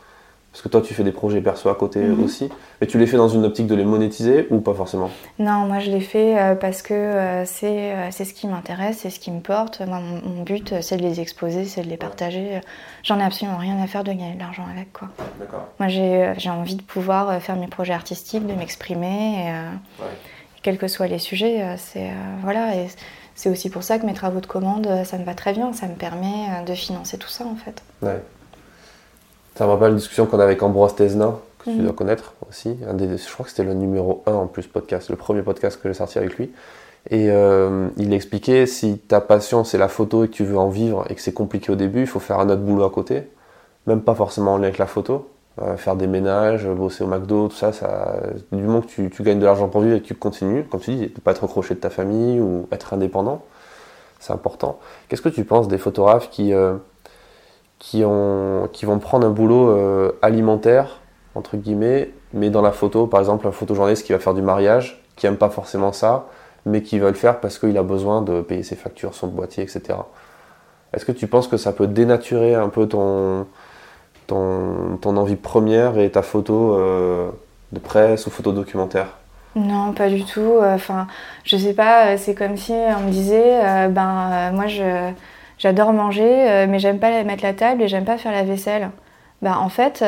[0.51, 2.23] Parce que toi tu fais des projets perso à côté mhm.
[2.23, 2.49] aussi.
[2.79, 5.09] Mais tu les fais dans une optique de les monétiser ou pas forcément?
[5.37, 9.09] Non moi je les fais euh, parce que euh, c'est c'est ce qui m'intéresse c'est
[9.09, 9.81] ce qui me porte.
[9.81, 12.61] Moi, mon, but c'est de les exposer c'est de les partager.
[13.03, 15.09] J'en ai absolument rien à faire de gagner de l'argent avec quoi.
[15.79, 19.51] Moi j'ai envie de pouvoir faire mes projets artistiques de m'exprimer
[20.61, 22.11] quels que soient les sujets c'est
[22.43, 22.87] voilà et
[23.35, 25.73] c'est aussi pour ça que mes travaux de commande, euh, ça me va très bien.
[25.73, 27.83] Ça me permet euh, de financer tout ça, en fait.
[28.01, 28.21] Ouais.
[29.55, 31.83] Ça me rappelle une discussion qu'on a avec Ambroise Tesna, que tu mhm.
[31.83, 32.77] dois connaître aussi.
[32.87, 35.79] Un des, je crois que c'était le numéro 1 en plus podcast, le premier podcast
[35.81, 36.51] que j'ai sorti avec lui.
[37.09, 40.69] Et euh, il expliquait si ta passion c'est la photo et que tu veux en
[40.69, 43.29] vivre et que c'est compliqué au début, il faut faire un autre boulot à côté,
[43.85, 45.29] même pas forcément en lien avec la photo,
[45.77, 48.19] faire des ménages, bosser au McDo, tout ça, ça
[48.51, 50.91] du moment que tu, gagnes de l'argent pour vivre et que tu continues, comme tu
[50.91, 53.41] dis, ne pas être accroché de ta famille ou être indépendant,
[54.19, 54.79] c'est important.
[55.07, 56.51] Qu'est-ce que tu penses des photographes qui,
[57.79, 60.99] qui, ont, qui vont prendre un boulot alimentaire,
[61.35, 65.01] entre guillemets, mais dans la photo, par exemple, un photojournaliste qui va faire du mariage,
[65.15, 66.27] qui aime pas forcément ça,
[66.65, 69.63] mais qui va le faire parce qu'il a besoin de payer ses factures, son boîtier,
[69.63, 69.99] etc.
[70.93, 73.47] Est-ce que tu penses que ça peut dénaturer un peu ton,
[74.27, 77.29] ton, envie première et ta photo euh,
[77.71, 79.17] de presse ou photo documentaire
[79.55, 80.55] Non, pas du tout.
[80.61, 81.07] Enfin,
[81.43, 84.65] je sais pas, c'est comme si on me disait, euh, ben euh, moi
[85.57, 88.91] j'adore manger, mais j'aime pas mettre la table et j'aime pas faire la vaisselle.
[89.41, 90.03] Ben, en fait,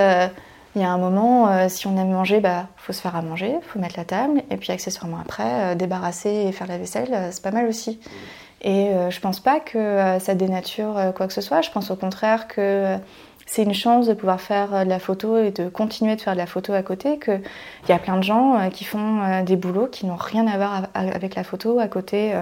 [0.77, 3.23] il y a un moment, euh, si on aime manger, bah faut se faire à
[3.23, 7.09] manger, faut mettre la table, et puis accessoirement après, euh, débarrasser et faire la vaisselle,
[7.11, 7.99] euh, c'est pas mal aussi.
[8.61, 11.61] Et je pense pas que ça dénature quoi que ce soit.
[11.61, 12.97] Je pense au contraire que
[13.47, 16.37] c'est une chance de pouvoir faire de la photo et de continuer de faire de
[16.37, 17.17] la photo à côté.
[17.17, 17.41] Qu'il
[17.89, 21.33] y a plein de gens qui font des boulots qui n'ont rien à voir avec
[21.33, 22.33] la photo à côté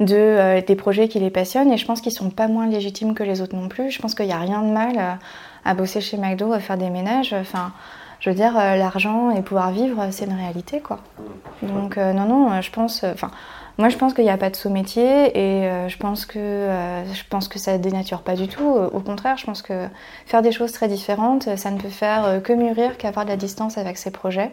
[0.00, 1.70] de, des projets qui les passionnent.
[1.70, 3.90] Et je pense qu'ils sont pas moins légitimes que les autres non plus.
[3.90, 5.18] Je pense qu'il n'y a rien de mal
[5.64, 7.34] à bosser chez McDo, à faire des ménages.
[7.34, 7.72] Enfin,
[8.20, 10.98] je veux dire, euh, l'argent et pouvoir vivre, c'est une réalité, quoi.
[11.62, 13.04] Donc, euh, non, non, euh, je pense.
[13.04, 13.30] Enfin,
[13.78, 17.48] moi, je pense qu'il n'y a pas de sous-métier et je pense que je pense
[17.48, 18.68] que ça dénature pas du tout.
[18.68, 19.88] Au contraire, je pense que
[20.26, 23.78] faire des choses très différentes, ça ne peut faire que mûrir qu'avoir de la distance
[23.78, 24.50] avec ses projets.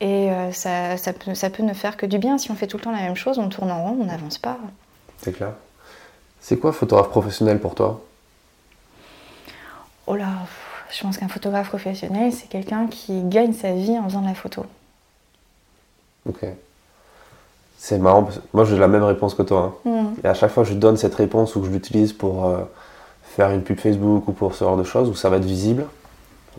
[0.00, 2.36] Et ça, ça, peut, ça peut ne faire que du bien.
[2.36, 4.38] Si on fait tout le temps la même chose, on tourne en rond, on n'avance
[4.38, 4.58] pas.
[5.18, 5.52] C'est clair.
[6.40, 8.00] C'est quoi photographe professionnel pour toi?
[10.08, 10.30] Oh là,
[10.90, 14.34] je pense qu'un photographe professionnel, c'est quelqu'un qui gagne sa vie en faisant de la
[14.34, 14.64] photo.
[16.28, 16.44] Ok.
[17.80, 19.78] C'est marrant, parce que moi j'ai la même réponse que toi.
[19.86, 19.90] Hein.
[19.90, 20.06] Mm.
[20.24, 22.58] Et à chaque fois que je donne cette réponse ou que je l'utilise pour euh,
[23.22, 25.86] faire une pub Facebook ou pour ce genre de choses, où ça va être visible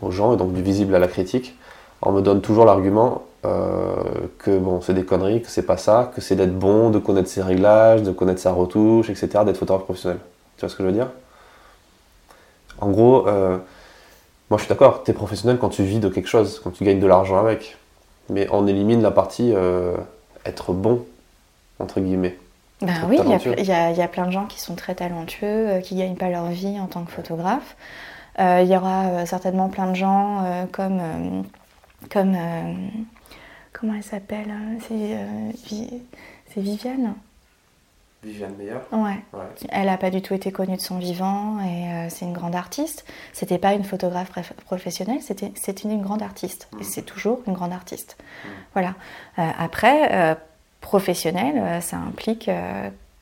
[0.00, 1.54] aux gens et donc du visible à la critique,
[2.00, 3.96] on me donne toujours l'argument euh,
[4.38, 7.28] que bon, c'est des conneries, que c'est pas ça, que c'est d'être bon, de connaître
[7.28, 10.20] ses réglages, de connaître sa retouche, etc., d'être photographe professionnel.
[10.56, 11.08] Tu vois ce que je veux dire?
[12.80, 13.58] En gros, euh,
[14.48, 16.82] moi je suis d'accord, tu es professionnel quand tu vis de quelque chose, quand tu
[16.82, 17.76] gagnes de l'argent avec.
[18.30, 19.52] Mais on élimine la partie
[20.44, 21.04] être bon,
[21.80, 22.36] entre guillemets.
[22.80, 26.16] Ben oui, il y, a plein de gens qui sont très talentueux, euh, qui gagnent
[26.16, 27.76] pas leur vie en tant que photographe.
[28.38, 31.44] Il y aura certainement plein de gens comme.
[32.10, 32.38] comme
[33.74, 34.50] comment elle s'appelle
[34.88, 37.16] C'est Viviane
[38.22, 39.18] Viviane Meyer ouais.
[39.70, 42.54] Elle n'a pas du tout été connue de son vivant et euh, c'est une grande
[42.54, 43.06] artiste.
[43.32, 44.30] C'était pas une photographe
[44.66, 46.68] professionnelle, c'était une, une grande artiste.
[46.74, 46.84] Et mm.
[46.84, 48.18] c'est toujours une grande artiste.
[48.20, 48.48] Mm.
[48.74, 48.94] Voilà.
[49.38, 50.34] Euh, après, euh,
[50.80, 52.50] professionnel, ça implique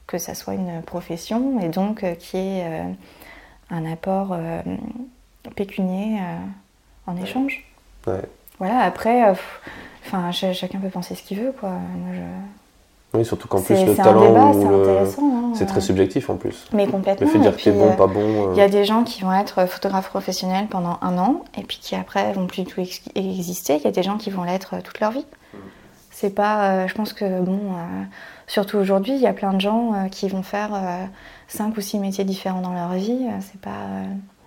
[0.07, 2.83] que ça soit une profession et donc qu'il y ait
[3.71, 4.37] un apport
[5.57, 6.19] pécunier
[7.07, 7.65] en échange.
[8.07, 8.23] Ouais.
[8.59, 9.23] Voilà, après,
[10.07, 11.71] enfin, chacun peut penser ce qu'il veut, quoi.
[11.71, 12.23] Moi, je
[13.15, 14.53] oui, surtout qu'en plus le talent,
[15.55, 15.67] c'est hein.
[15.67, 16.67] très subjectif en plus.
[16.75, 17.27] Mais complètement.
[17.27, 18.53] Le fait de dire que t'es bon, pas bon.
[18.53, 21.79] Il y a des gens qui vont être photographes professionnels pendant un an et puis
[21.81, 22.83] qui après vont plus du tout
[23.15, 23.77] exister.
[23.77, 25.25] Il y a des gens qui vont l'être toute leur vie.
[26.21, 26.73] C'est pas.
[26.73, 28.03] Euh, je pense que bon, euh,
[28.49, 30.73] surtout aujourd'hui, il y a plein de gens euh, qui vont faire
[31.47, 33.29] cinq ou six métiers différents dans leur vie.
[33.41, 33.87] c'est pas.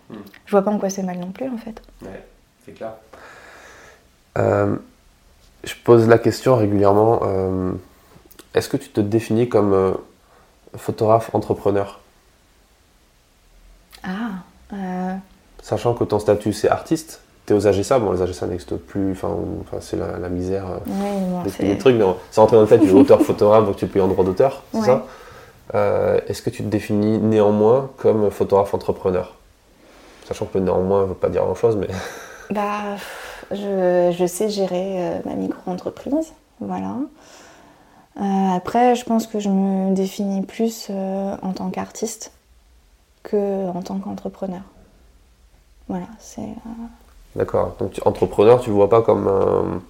[0.10, 0.16] Mm.
[0.46, 1.82] Je vois pas en quoi c'est mal non plus en fait.
[2.02, 2.26] Ouais,
[2.66, 2.92] c'est clair.
[4.36, 7.22] je pose la question régulièrement
[8.54, 9.94] est-ce que tu te définis comme euh,
[10.76, 12.02] photographe entrepreneur?
[14.04, 14.44] Ah.
[15.62, 19.12] Sachant que ton statut c'est artiste, tu es aux AGSA, bon les AGSA n'existent plus,
[19.12, 19.36] enfin,
[19.80, 23.22] c'est la, misère euh, oui, des, trucs, mais c'est rentré dans le tu es auteur
[23.22, 25.06] photographe, donc tu peux en droit d'auteur, c'est ça?
[26.28, 29.36] Est-ce que tu te définis néanmoins comme photographe entrepreneur?
[30.28, 31.88] Sachant que néanmoins ne veut pas dire grand chose, mais.
[32.52, 32.98] Bah,
[33.50, 36.98] je, je sais gérer ma micro-entreprise, voilà.
[38.18, 42.34] Euh, après, je pense que je me définis plus euh, en tant qu'artiste
[43.24, 44.64] que en tant qu'entrepreneur.
[45.88, 46.50] Voilà, c'est.
[47.36, 47.76] Euh, D'accord.
[47.80, 49.82] Donc, entrepreneur, tu ne vois pas comme,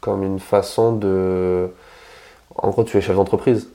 [0.00, 1.68] comme une façon de.
[2.56, 3.68] En gros, tu es chef d'entreprise.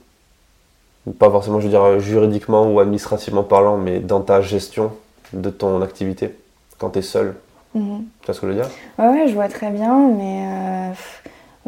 [1.18, 4.92] Pas forcément, je veux dire, juridiquement ou administrativement parlant, mais dans ta gestion
[5.32, 6.36] de ton activité,
[6.78, 7.34] quand tu es seul.
[7.74, 8.04] Mhm.
[8.20, 8.70] Tu vois ce que je veux dire?
[8.98, 10.92] Ouais, ouais, je vois très bien, mais.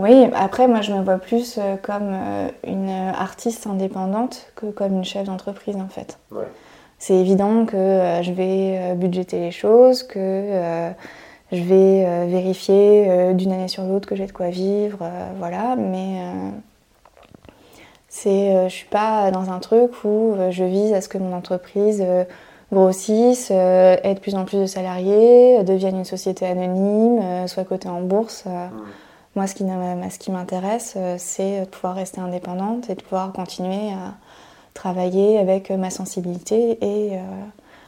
[0.01, 4.95] Oui, après, moi, je me vois plus euh, comme euh, une artiste indépendante que comme
[4.95, 6.19] une chef d'entreprise, en fait.
[7.01, 10.93] C'est évident que euh, je vais budgéter les choses, que
[11.51, 14.99] je vais vérifier d'une année sur l'autre que j'ai de quoi vivre,
[15.39, 16.21] voilà, mais
[18.09, 22.05] c'est, je suis pas dans un truc où je vise à ce que mon entreprise
[22.71, 28.03] grossissent, aient de plus en plus de salariés, deviennent une société anonyme, soient cotées en
[28.03, 28.45] bourse.
[29.35, 33.91] Moi, ce qui, ce qui m'intéresse, c'est de pouvoir rester indépendante et de pouvoir continuer
[33.91, 34.15] à
[34.75, 37.19] travailler avec ma sensibilité et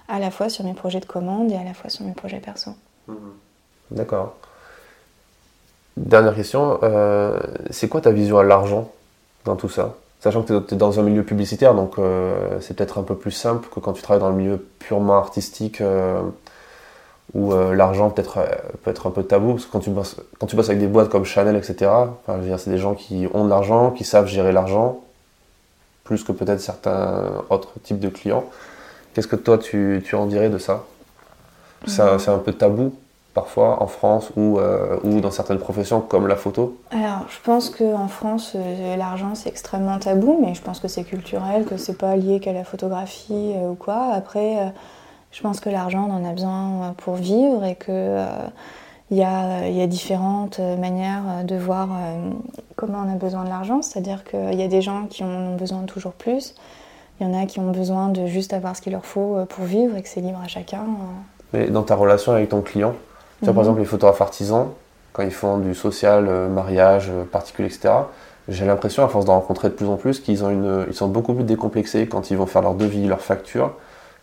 [0.08, 2.38] à la fois sur mes projets de commande et à la fois sur mes projets
[2.38, 2.72] perso.
[3.08, 3.16] Mhm.
[3.90, 4.34] D'accord.
[5.96, 7.38] Dernière question, euh,
[7.70, 8.90] c'est quoi ta vision à l'argent
[9.44, 9.96] dans tout ça?
[10.20, 13.32] Sachant que tu es dans un milieu publicitaire, donc euh, c'est peut-être un peu plus
[13.32, 16.22] simple que quand tu travailles dans le milieu purement artistique, euh,
[17.34, 18.40] où l'argent peut être,
[18.82, 21.08] peut être un peu tabou, parce que quand tu bosses, quand tu avec des boîtes
[21.08, 21.90] comme Chanel, etc.,
[22.58, 25.00] c'est des gens qui ont de l'argent, qui savent gérer l'argent,
[26.04, 28.44] plus que peut-être certains autres types de clients.
[29.14, 30.84] Qu'est-ce que toi tu, tu en dirais de ça?
[31.86, 32.94] C'est un peu tabou
[33.34, 36.78] parfois en France ou, euh, ou dans certaines professions comme la photo?
[36.90, 41.04] Alors, je pense qu'en France, euh, l'argent c'est extrêmement tabou, mais je pense que c'est
[41.04, 44.12] culturel, que c'est pas lié qu'à la photographie euh, ou quoi.
[44.12, 44.72] Après,
[45.32, 48.18] je pense que l'argent, on en a besoin pour vivre et que.
[49.12, 51.90] Il y, a, y, a, différentes manières de voir
[52.76, 55.56] comment on a besoin de l'argent, c'est-à-dire qu'il y a des gens qui en ont
[55.56, 56.54] besoin toujours plus,
[57.20, 59.64] il y en a qui ont besoin de juste avoir ce qu'il leur faut pour
[59.64, 60.86] vivre et que c'est libre à chacun.
[61.52, 62.94] Mais dans ta relation avec ton client,
[63.42, 63.68] tu vois, par mhm.
[63.68, 64.68] exemple, les photographes artisans,
[65.12, 67.92] quand ils font du social, euh, mariage, euh, particulier, etc.,
[68.48, 71.08] j'ai l'impression, à force d'en rencontrer de plus en plus, qu'ils ont une, ils sont
[71.08, 73.72] beaucoup plus décomplexés quand ils vont faire leur devis, leur facture,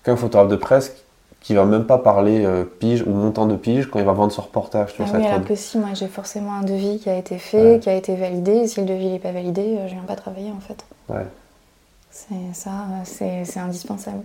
[0.04, 0.96] qu'un photographe de presse
[1.42, 4.32] qui va même pas parler euh, pige ou montant de pige quand il va vendre
[4.32, 4.94] son reportage.
[4.94, 7.38] Tu vois, ah oui, alors que si, moi j'ai forcément un devis qui a été
[7.38, 10.16] fait, qui a été validé, et si le devis n'est pas validé, je viens pas
[10.16, 10.84] travailler en fait.
[11.08, 11.26] Ouais.
[12.12, 12.72] C'est ça,
[13.04, 14.24] c'est indispensable.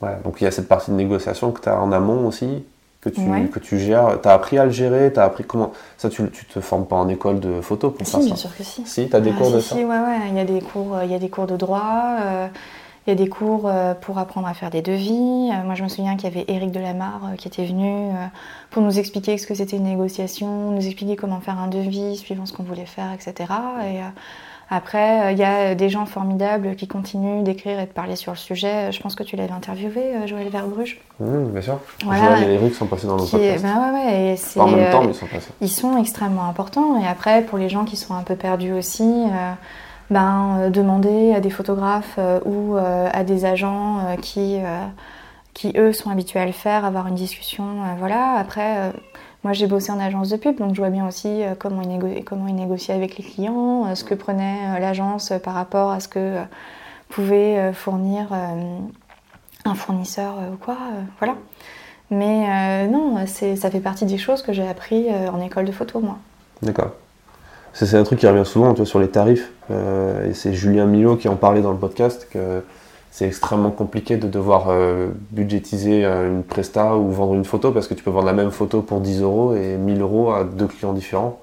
[0.00, 2.64] Ouais, donc il y a cette partie de négociation que tu as en amont aussi,
[3.00, 3.20] que tu,
[3.52, 4.20] que tu gères.
[4.22, 6.86] Tu as appris à le gérer Tu as appris comment Ça, tu, tu te formes
[6.86, 8.84] pas en école de photo pour si, bien sûr que si.
[8.86, 10.18] Si, tu as des ah, cours de si, ça ouais, ouais.
[10.30, 12.46] Il y, a des cours, il y a des cours de droit, euh,
[13.06, 15.50] il y a des cours euh, pour apprendre à faire des devis.
[15.52, 18.10] Euh, moi, je me souviens qu'il y avait Éric Delamarre qui était venu
[18.70, 22.46] pour nous expliquer ce que c'était une négociation, nous expliquer comment faire un devis suivant
[22.46, 23.52] ce qu'on voulait faire, etc.
[23.84, 24.00] Et
[24.70, 28.38] après, il y a des gens formidables qui continuent d'écrire et de parler sur le
[28.38, 28.90] sujet.
[28.92, 31.00] Je pense que tu l'avais interviewé, euh, Joël Verbruge.
[31.20, 31.78] Mmh, bien sûr.
[32.02, 33.62] Joël et Eric sont passés dans nos podcasts.
[33.62, 35.50] Ben ouais, ouais, et en même temps, euh, ils sont passés.
[35.60, 37.00] Ils sont extrêmement importants.
[37.00, 39.52] Et après, pour les gens qui sont un peu perdus aussi, euh,
[40.10, 44.58] ben, demander à des photographes ou à des agents qui,
[45.54, 47.64] qui, eux, sont habitués à le faire, avoir une discussion.
[47.98, 48.34] voilà.
[48.38, 48.92] Après
[49.44, 52.24] moi, j'ai bossé en agence de pub, donc je vois bien aussi euh, comment ils,
[52.24, 56.00] comment ils négociaient avec les clients, euh, ce que prenait euh, l'agence par rapport à
[56.00, 56.38] ce que
[57.10, 58.32] pouvait fournir
[59.64, 60.76] un fournisseur ou quoi.
[61.18, 61.36] Voilà.
[62.10, 66.18] Mais non, ça fait partie des choses que j'ai appris en école de photo, moi.
[66.62, 66.92] D'accord.
[67.74, 69.50] C'est un truc qui revient souvent tu vois, sur les tarifs.
[69.70, 72.62] et c'est Julien Millot qui en parlait dans le podcast que
[73.14, 77.86] c'est extrêmement compliqué de devoir euh, budgétiser euh, une presta ou vendre une photo parce
[77.86, 80.66] que tu peux vendre la même photo pour 10 euros et 1000 euros à deux
[80.66, 81.38] clients différents.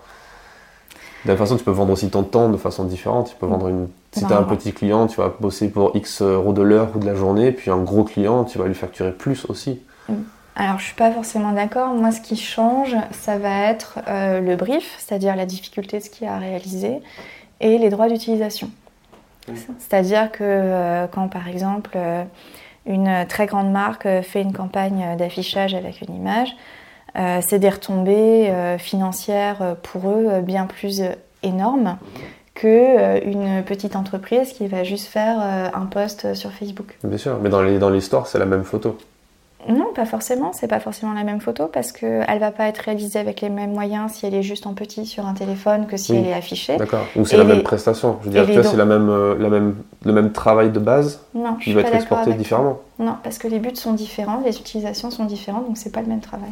[1.24, 3.30] De la façon, tu peux vendre aussi ton temps de façon différente.
[3.30, 3.88] Tu peux vendre une.
[4.12, 7.00] Si tu as un petit client, tu vas bosser pour X euros de l'heure ou
[7.00, 9.80] de la journée, puis un gros client, tu vas lui facturer plus aussi.
[10.10, 10.14] Mm.
[10.56, 11.94] Alors, je suis pas forcément d'accord.
[11.94, 16.10] Moi, ce qui change, ça va être euh, le brief, c'est-à-dire la difficulté de ce
[16.10, 17.00] qu'il y a à réaliser,
[17.62, 18.70] et les droits d'utilisation.
[19.80, 22.24] C'est-à-dire que euh, quand par exemple euh,
[22.86, 26.56] une très grande marque fait une campagne d'affichage avec une image,
[27.42, 31.02] c'est des retombées financières pour eux bien plus
[31.44, 31.98] énormes
[32.54, 35.40] qu'une petite entreprise qui va juste faire
[35.74, 36.98] un post sur Facebook.
[37.04, 38.98] Bien sûr, mais dans l'histoire, c'est la même photo.
[39.70, 40.52] Non, pas forcément.
[40.54, 43.74] C'est pas forcément la même photo parce qu'elle va pas être réalisée avec les mêmes
[43.74, 46.78] moyens si elle est juste en petit sur un téléphone que si elle est affichée.
[46.78, 47.06] D'accord.
[47.16, 48.18] Ou c'est la même prestation.
[48.22, 51.56] Je veux dire, c'est la même, euh, la même, le même travail de base non,
[51.56, 52.80] qui va être exporté différemment.
[53.00, 56.08] Non, parce que les buts sont différents, les utilisations sont différentes, donc c'est pas le
[56.08, 56.52] même travail.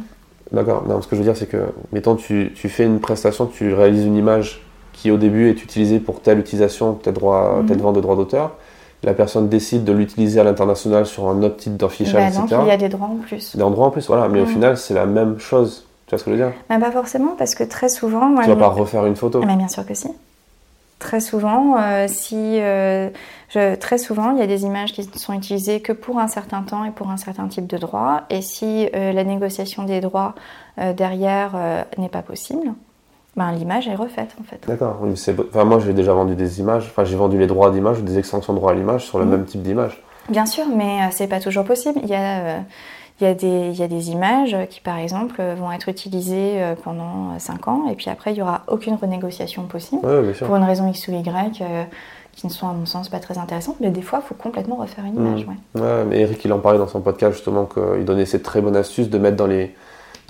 [0.52, 0.84] D'accord.
[0.86, 3.72] Non, ce que je veux dire, c'est que, mettons, tu, tu, fais une prestation, tu
[3.72, 7.82] réalises une image qui au début est utilisée pour telle utilisation, tel, droit, tel mhm.
[7.82, 8.56] vente de droit d'auteur
[9.02, 12.68] la personne décide de l'utiliser à l'international sur un autre type d'affichage, bah, Donc il
[12.68, 13.56] y a des droits en plus.
[13.56, 14.28] Des droits en plus, voilà.
[14.28, 15.84] Mais au final, c'est la même chose.
[16.06, 16.52] Tu vois ce que je veux dire?
[16.68, 18.26] Bah, Pas forcément, parce que très souvent.
[18.28, 19.42] Moi, tu vas pas refaire une photo.
[19.44, 20.08] Mais bien sûr que si.
[20.98, 23.08] Très souvent, euh, si euh,
[23.48, 26.60] je, très souvent, il y a des images qui sont utilisées que pour un certain
[26.60, 28.24] temps et pour un certain type de droit.
[28.28, 30.34] Et si euh, la négociation des droits
[30.96, 32.72] derrière n'est pas possible,
[33.40, 34.62] ben, l'image est refaite en fait.
[34.68, 35.00] D'accord.
[35.02, 38.18] Enfin, moi j'ai déjà vendu des images, enfin j'ai vendu les droits d'image ou des
[38.18, 39.30] extensions de droits à l'image sur le mhm.
[39.30, 40.02] même type d'image.
[40.28, 41.98] Bien sûr, mais euh, c'est pas toujours possible.
[42.02, 42.58] Il y a, euh,
[43.18, 46.62] il y, a des, il y a des images qui par exemple vont être utilisées
[46.62, 50.54] euh, pendant 5 ans et puis après il n'y aura aucune renégociation possible ouais, pour
[50.56, 51.62] une raison X ou Y
[52.32, 54.76] qui ne sont à mon sens pas très intéressantes, mais des fois, il faut complètement
[54.76, 55.46] refaire une image.
[55.46, 55.80] Mmh.
[55.80, 56.04] Ouais.
[56.08, 59.10] mais Eric, il en parlait dans son podcast justement qu'il donnait cette très bonne astuce
[59.10, 59.74] de mettre dans les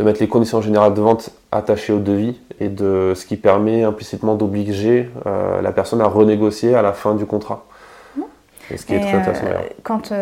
[0.01, 3.85] de mettre les conditions générales de vente attachées au devis et de ce qui permet
[3.85, 7.67] implicitement d'obliger euh, la personne à renégocier à la fin du contrat.
[8.17, 8.23] Mmh.
[8.77, 9.47] ce qui est très intéressant.
[9.47, 10.13] Euh, quand,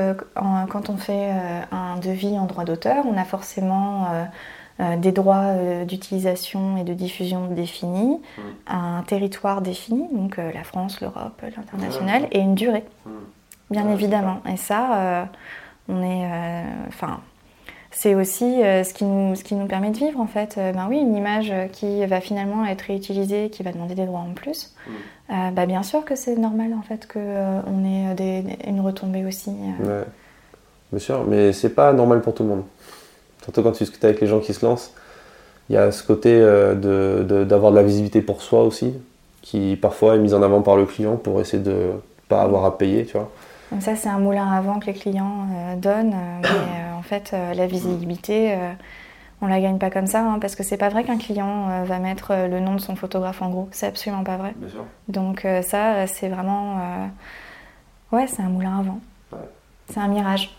[0.69, 1.31] quand on fait
[1.73, 4.09] un devis en droit d'auteur, on a forcément
[4.81, 8.43] euh, des droits euh, d'utilisation et de diffusion définis, mm.
[8.69, 12.85] un territoire défini, donc euh, la France, l'Europe, l'international, et une durée,
[13.71, 14.41] bien évidemment.
[14.49, 15.29] Et ça,
[15.89, 17.19] on est, enfin,
[17.91, 20.57] c'est aussi ce, qui nous, ce qui nous permet de vivre en fait.
[20.57, 24.35] ben oui, une image qui va finalement être réutilisée, qui va demander des droits en
[24.35, 24.75] plus.
[24.87, 25.55] Mm.
[25.55, 29.51] bah bien sûr que c'est normal en fait qu'on ait des, une retombée aussi.
[29.51, 30.05] Ouais.
[30.93, 32.65] Bien sûr, mais c'est pas normal pour tout le monde
[33.49, 34.93] surtout quand tu discutes avec les gens qui se lancent,
[35.71, 36.75] il y a ce côté euh,
[37.45, 38.93] d'avoir de, la visibilité pour soi aussi,
[39.41, 41.93] qui parfois est mise en avant par le client pour essayer de ne
[42.29, 43.31] pas avoir à payer, tu vois.
[43.73, 47.03] Donc ça, c'est un moulin à vent que les clients euh, donnent, euh, mais en
[47.03, 48.57] fait, la visibilité,
[49.41, 51.99] on la gagne pas comme ça, hein, parce que c'est pas vrai qu'un client va
[51.99, 54.53] mettre le nom de son photographe en gros, c'est absolument pas vrai.
[54.57, 54.85] Bien sûr.
[55.09, 56.77] Donc ça, c'est vraiment,
[58.13, 59.01] ouais, c'est un moulin à vent.
[59.91, 60.51] C'est un mirage.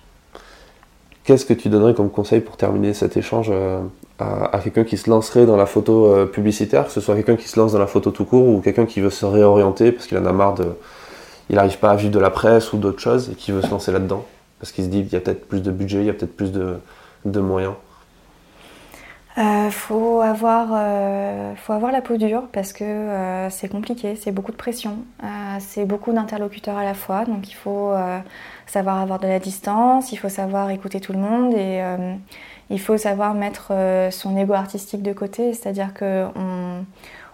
[1.30, 3.82] Qu'est-ce que tu donnerais comme conseil pour terminer cet échange euh,
[4.18, 7.48] à, quelqu'un qui se lancerait dans la photo euh, publicitaire, que ce soit quelqu'un qui
[7.48, 10.18] se lance dans la photo tout court ou quelqu'un qui veut se réorienter parce qu'il
[10.18, 10.66] en a marre de.
[11.50, 13.70] Il n'arrive pas à vivre de la presse ou d'autres choses et qui veut se
[13.70, 14.26] lancer là-dedans.
[14.60, 16.36] Parce qu'il se dit qu'il y a peut-être plus de budget, il y a peut-être
[16.36, 17.74] plus de, moyens.
[19.38, 20.68] Euh, faut, avoir,
[21.56, 24.98] faut avoir la peau dure parce que c'est compliqué, c'est beaucoup de pression,
[25.60, 27.94] c'est beaucoup d'interlocuteurs à la fois, donc il faut
[28.70, 32.14] savoir avoir de la distance, il faut savoir écouter tout le monde et euh,
[32.70, 35.92] il faut savoir mettre euh, son ego artistique de côté, c'est-à-dire
[36.36, 36.84] on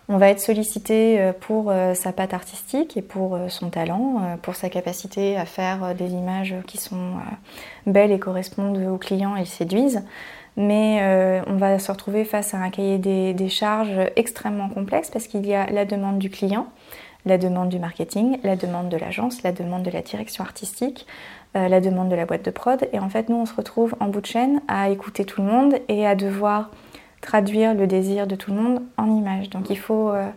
[0.09, 5.37] va être sollicité euh, pour sa patte artistique et pour son talent, pour sa capacité
[5.37, 7.13] à faire des images qui sont
[7.85, 10.03] belles et correspondent aux clients et séduisent.
[10.57, 15.45] Mais on va se retrouver face à un cahier des charges extrêmement complexe parce qu'il
[15.45, 16.67] y a la demande du client,
[17.25, 21.07] la demande du marketing, la demande de l'agence, la demande de la direction artistique,
[21.55, 22.87] euh, la demande de la boîte de prod.
[22.93, 25.47] Et en fait, nous, on se retrouve en bout de chaîne à écouter tout le
[25.47, 26.69] monde et à devoir
[27.25, 29.49] traduire le désir de tout le monde en images.
[29.49, 30.09] Donc il faut...
[30.09, 30.29] Euh,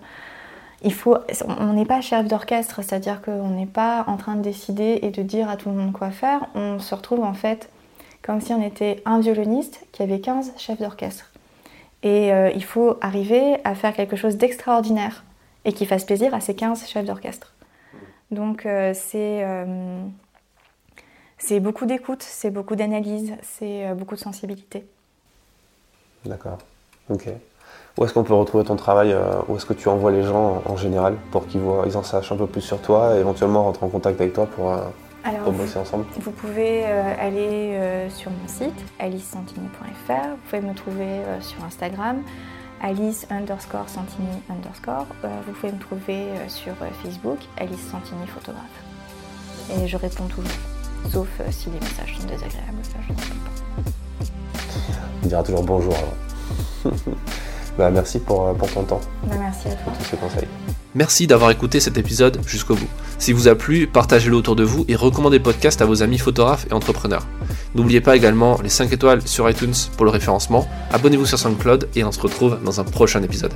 [0.85, 5.01] il faut, on n'est pas chef d'orchestre, c'est-à-dire qu'on n'est pas en train de décider
[5.03, 6.47] et de dire à tout le monde quoi faire.
[6.55, 7.69] On se retrouve en fait
[8.23, 11.33] comme si on était un violoniste qui avait 15 chefs d'orchestre.
[12.03, 15.25] Et euh, il faut arriver à faire quelque chose d'extraordinaire
[15.65, 17.55] et qui fasse plaisir à ces 15 chefs d'orchestre.
[18.31, 20.05] Donc euh, euh,
[21.39, 24.87] c'est beaucoup d'écoute, c'est beaucoup d'analyse, c'est beaucoup de sensibilité.
[26.25, 26.59] D'accord.
[27.11, 27.29] Ok.
[27.97, 29.17] Où est-ce qu'on peut retrouver ton travail
[29.49, 32.37] Où est-ce que tu envoies les gens en général pour qu'ils ils en sachent un
[32.37, 34.73] peu plus sur toi et éventuellement rentrer en contact avec toi pour,
[35.53, 36.05] bosser ensemble?
[36.21, 42.23] Vous pouvez aller sur mon site alicesantini.fr, vous pouvez me trouver sur Instagram
[42.81, 45.07] Alice underscore Santini underscore.
[45.25, 48.65] Euh, vous pouvez me trouver euh, sur euh, Facebook, Alice Santini photographe.
[49.75, 50.51] Et je réponds toujours,
[51.11, 53.91] sauf si les messages sont désagréables, ça je ne réponds pas.
[55.25, 56.28] On dira toujours bonjour alors.
[57.79, 59.01] Bah, merci pour, pour ton temps.
[59.25, 59.81] Bah, merci à toi.
[59.85, 60.49] Pour tous ces conseils.
[60.95, 62.89] Merci d'avoir écouté cet épisode jusqu'au bout.
[63.19, 66.19] Si vous a plu, partagez-le autour de vous et recommandez le podcast à vos amis
[66.19, 67.27] photographes et entrepreneurs.
[67.75, 70.67] N'oubliez pas également les 5 étoiles sur iTunes pour le référencement.
[70.93, 73.53] Abonnez-vous sur SoundCloud et on se retrouve dans un prochain épisode.